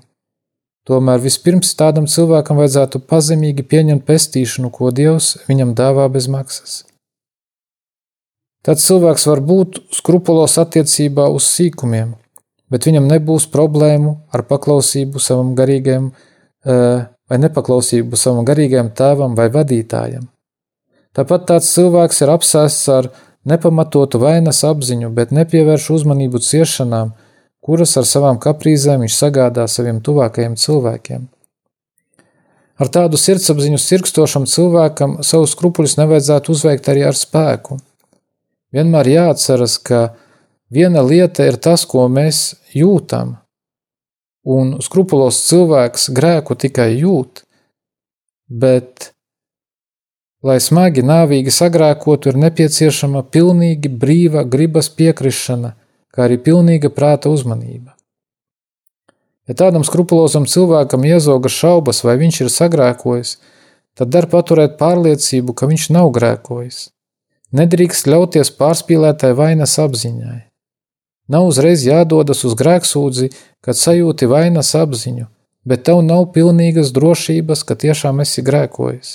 Tomēr 0.88 1.20
vispirms 1.20 1.74
tādam 1.76 2.06
cilvēkam 2.08 2.56
vajadzētu 2.62 3.02
pazemīgi 3.10 3.64
pieņemt 3.68 4.06
pestīšanu, 4.08 4.70
ko 4.72 4.88
Dievs 4.88 5.34
viņam 5.48 5.74
dāvā 5.76 6.06
bez 6.12 6.30
maksas. 6.32 6.78
Tāds 8.64 8.86
cilvēks 8.88 9.26
var 9.28 9.42
būt 9.44 9.82
skrupulos 9.96 10.56
attiecībā 10.60 11.28
uz 11.32 11.44
sīkumiem, 11.52 12.16
bet 12.72 12.88
viņam 12.88 13.06
nebūs 13.10 13.46
problēmu 13.52 14.16
ar 14.32 14.46
paklausību 14.48 15.20
savam 15.20 15.52
garīgajam 15.58 16.08
eh, 16.08 17.04
vai 17.04 17.38
nepaklausību 17.44 18.16
savam 18.16 18.48
garīgajam 18.48 18.90
tēvam 18.96 19.36
vai 19.36 19.50
vadītājam. 19.52 20.26
Tāpat 21.16 21.48
tāds 21.52 21.68
cilvēks 21.74 22.24
ir 22.24 22.32
apsēsts 22.32 22.88
ar 22.94 23.12
nepamatotu 23.48 24.20
vainas 24.22 24.64
apziņu, 24.64 25.12
bet 25.12 25.32
nepievērš 25.36 25.90
uzmanību 25.98 26.40
ciešanām, 26.44 27.12
kuras 27.68 27.90
ar 28.00 28.06
savām 28.08 28.38
kaprīzēm 28.40 29.02
viņš 29.04 29.16
sagādā 29.16 29.66
saviem 29.68 29.98
tuvākajiem 30.04 30.54
cilvēkiem. 30.56 31.26
Ar 32.78 32.90
tādu 32.94 33.18
sirdsapziņu 33.20 33.80
sirkstošam 33.82 34.46
cilvēkam 34.48 35.18
savus 35.26 35.52
skrupuļus 35.52 35.98
nevajadzētu 35.98 36.54
uzveikt 36.54 36.88
arī 36.88 37.02
ar 37.10 37.18
spēku. 37.18 37.76
Vienmēr 38.72 39.10
jāatceras, 39.12 39.76
ka 39.82 40.14
viena 40.72 41.02
lieta 41.04 41.44
ir 41.48 41.58
tas, 41.60 41.84
ko 41.84 42.06
mēs 42.08 42.56
jūtam, 42.72 43.36
un 44.48 44.78
skrupulos 44.84 45.42
cilvēks 45.50 46.08
grēku 46.16 46.56
tikai 46.56 46.92
jūt, 47.02 47.44
bet 48.48 49.10
Lai 50.38 50.60
smagi 50.62 51.02
nāvīgi 51.02 51.50
sagrēkotu, 51.50 52.30
ir 52.30 52.36
nepieciešama 52.38 53.24
pilnīgi 53.34 53.90
brīva 53.90 54.44
gribas 54.46 54.86
piekrišana, 54.94 55.72
kā 56.18 56.26
arī 56.26 56.40
pilnīga 56.42 56.90
prāta 56.90 57.30
uzmanība. 57.30 57.92
Ja 59.46 59.54
tādam 59.54 59.84
skrupulozam 59.86 60.48
cilvēkam 60.50 61.06
iezoga 61.06 61.48
šaubas, 61.48 62.02
vai 62.02 62.16
viņš 62.18 62.40
ir 62.42 62.50
sagrēkojis, 62.50 63.36
tad 63.94 64.10
dar 64.10 64.26
paturēt 64.26 64.74
pārliecību, 64.80 65.54
ka 65.54 65.70
viņš 65.70 65.84
nav 65.94 66.10
grēkojis. 66.16 66.88
Nedrīkst 67.54 68.10
ļauties 68.10 68.50
pārspīlētai 68.58 69.30
vainas 69.38 69.78
apziņai. 69.78 70.40
Nav 71.30 71.46
uzreiz 71.52 71.84
jādodas 71.86 72.42
uz 72.44 72.56
grēksūdzi, 72.58 73.30
kad 73.62 73.78
sajūti 73.78 74.26
vainas 74.28 74.74
apziņu, 74.74 75.28
bet 75.64 75.86
tev 75.86 76.02
nav 76.02 76.26
pilnīgas 76.34 76.90
drošības, 76.96 77.62
ka 77.62 77.78
tiešām 77.78 78.24
esi 78.26 78.42
grēkojis. 78.42 79.12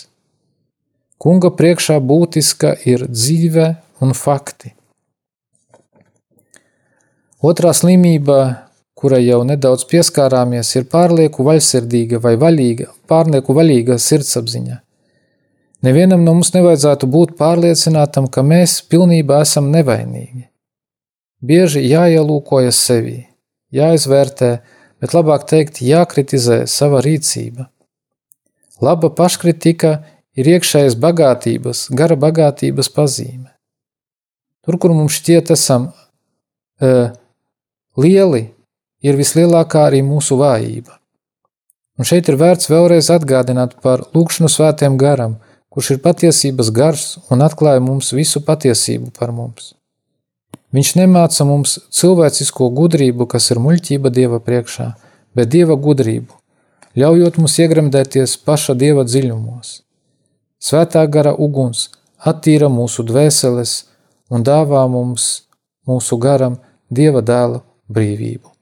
Kunga 1.19 1.51
priekšā 1.51 1.99
būtiska 1.99 2.77
ir 2.87 3.05
dzīve 3.11 3.67
un 4.01 4.15
fakti. 4.17 4.73
Otrā 7.43 7.73
slimība, 7.75 8.37
kurai 8.95 9.25
jau 9.25 9.41
nedaudz 9.43 9.83
pieskārāmies, 9.89 10.69
ir 10.77 10.85
pārlieku 10.87 11.43
vaļsirdīga 11.43 12.21
vai 12.23 12.37
vaļīga, 12.39 12.85
pārlieku 13.11 13.55
vaļīga 13.57 13.97
sirdsapziņa. 13.99 14.77
Nevienam 15.83 16.21
no 16.23 16.37
mums 16.37 16.53
nevajadzētu 16.55 17.09
būt 17.11 17.33
pārliecinātam, 17.35 18.29
ka 18.31 18.45
mēs 18.47 18.77
pilnībā 18.87 19.41
esam 19.43 19.67
nevainīgi. 19.73 20.45
Bieži 21.43 21.81
jāielūkojas 21.83 22.79
sevi, 22.79 23.17
jāizvērtē, 23.75 24.51
bet 25.03 25.15
labāk 25.17 25.43
teikt, 25.49 25.81
jākritizē 25.83 26.61
sava 26.71 27.01
rīcība. 27.03 27.67
Laba 28.79 29.09
paškritika 29.11 29.91
ir 30.39 30.47
iekšējas 30.53 30.95
bagātības, 30.95 31.89
gara 31.91 32.15
bagātības 32.15 32.87
pazīme. 32.95 33.51
Tur, 34.63 34.79
kur 34.79 34.95
mums 34.95 35.19
šķiet, 35.19 35.51
esam 35.57 35.89
uh, 35.91 37.11
lieli, 37.99 38.47
ir 39.03 39.17
vislielākā 39.19 39.87
arī 39.89 40.01
mūsu 40.05 40.37
vājība. 40.39 40.97
Un 41.99 42.07
šeit 42.09 42.29
ir 42.31 42.39
vērts 42.41 42.71
vēlreiz 42.71 43.11
atgādināt 43.13 43.77
par 43.83 44.07
lūkšanu 44.15 44.49
svētiem 44.49 44.97
garam, 44.97 45.37
kurš 45.69 45.95
ir 45.95 46.01
patiesības 46.01 46.71
gars 46.73 47.03
un 47.29 47.43
atklāja 47.45 47.81
mums 47.83 48.13
visu 48.13 48.41
patiesību 48.45 49.11
par 49.17 49.33
mums. 49.35 49.73
Viņš 50.73 50.95
nemāca 50.97 51.45
mums 51.45 51.75
cilvēcisko 51.93 52.71
gudrību, 52.73 53.27
kas 53.29 53.51
ir 53.53 53.61
muļķība 53.61 54.09
Dieva 54.09 54.39
priekšā, 54.41 54.87
bet 55.37 55.51
Dieva 55.53 55.77
gudrību, 55.77 56.33
ļaujot 56.97 57.37
mums 57.37 57.59
iegremdēties 57.61 58.39
paša 58.45 58.73
Dieva 58.77 59.05
dziļumos. 59.05 59.83
Svētā 60.57 61.03
gara 61.13 61.35
uguns 61.37 61.91
attīra 62.17 62.71
mūsu 62.73 63.05
dvēseles 63.05 63.75
un 64.33 64.41
dāvā 64.41 64.81
mums, 64.89 65.43
mūsu 65.85 66.17
garam, 66.17 66.57
Dieva 66.89 67.21
dēla 67.21 67.61
brīvību. 67.91 68.53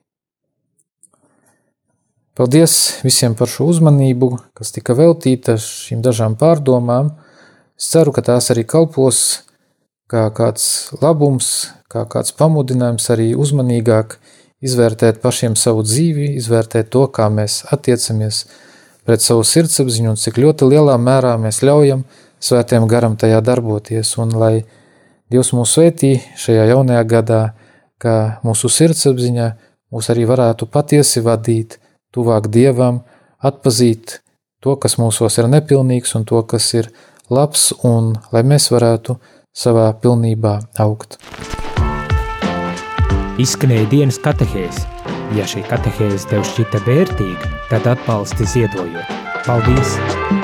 Paldies 2.37 3.03
visiem 3.03 3.35
par 3.35 3.51
šo 3.51 3.67
uzmanību, 3.69 4.31
kas 4.57 4.71
tika 4.71 4.95
veltīta 4.97 5.57
šīm 5.59 5.99
dažām 6.01 6.37
pārdomām. 6.39 7.11
Es 7.77 7.91
ceru, 7.91 8.13
ka 8.15 8.23
tās 8.23 8.47
arī 8.53 8.63
kalpos 8.63 9.41
kā 10.11 10.29
kāds 10.35 10.93
labums, 11.01 11.71
kā 11.91 12.05
kāds 12.09 12.33
pamudinājums 12.39 13.09
arī 13.13 13.31
uzmanīgāk 13.35 14.17
izvērtēt 14.63 15.21
pašiem 15.23 15.57
savu 15.59 15.83
dzīvi, 15.83 16.31
izvērtēt 16.39 16.91
to, 16.93 17.05
kā 17.11 17.29
mēs 17.33 17.61
attiecamies 17.73 18.45
pret 19.07 19.23
savu 19.23 19.43
sirdsapziņu 19.47 20.13
un 20.13 20.19
cik 20.19 20.39
ļoti 20.41 20.67
lielā 20.71 20.97
mērā 21.01 21.37
mēs 21.41 21.61
ļaujam 21.65 22.05
svētiem 22.41 22.87
garam 22.89 23.17
tajā 23.19 23.41
darboties. 23.45 24.15
Un 24.21 24.35
lai 24.37 24.55
Dievs 25.31 25.53
mūs 25.55 25.71
svētī 25.77 26.17
šajā 26.35 26.65
jaunajā 26.73 27.03
gadā, 27.07 27.41
ka 28.01 28.41
mūsu 28.45 28.71
sirdsapziņa 28.71 29.47
mūs 29.93 30.09
arī 30.13 30.25
varētu 30.29 30.67
patiesi 30.71 31.23
vadīt 31.25 31.77
tuvāk 32.15 32.49
Dievam, 32.51 33.01
atpazīt 33.41 34.19
to, 34.61 34.75
kas 34.77 34.97
mūsos 35.01 35.37
ir 35.41 35.49
nepilnīgs 35.51 36.15
un 36.17 36.25
to, 36.29 36.41
kas 36.43 36.71
ir 36.77 36.91
labs, 37.29 37.71
un 37.87 38.15
lai 38.33 38.43
mēs 38.47 38.69
varētu 38.73 39.17
savā 39.51 39.89
pilnībā 40.01 40.57
augt. 40.83 41.17
Izskanēja 43.41 43.87
dienas 43.89 44.19
katehēze. 44.21 44.85
Ja 45.37 45.47
šī 45.47 45.63
katehēze 45.69 46.27
tev 46.33 46.43
šķita 46.49 46.83
vērtīga, 46.85 47.55
tad 47.71 47.87
atbalsti 47.95 48.49
ziedojot. 48.53 49.19
Paldies! 49.47 50.40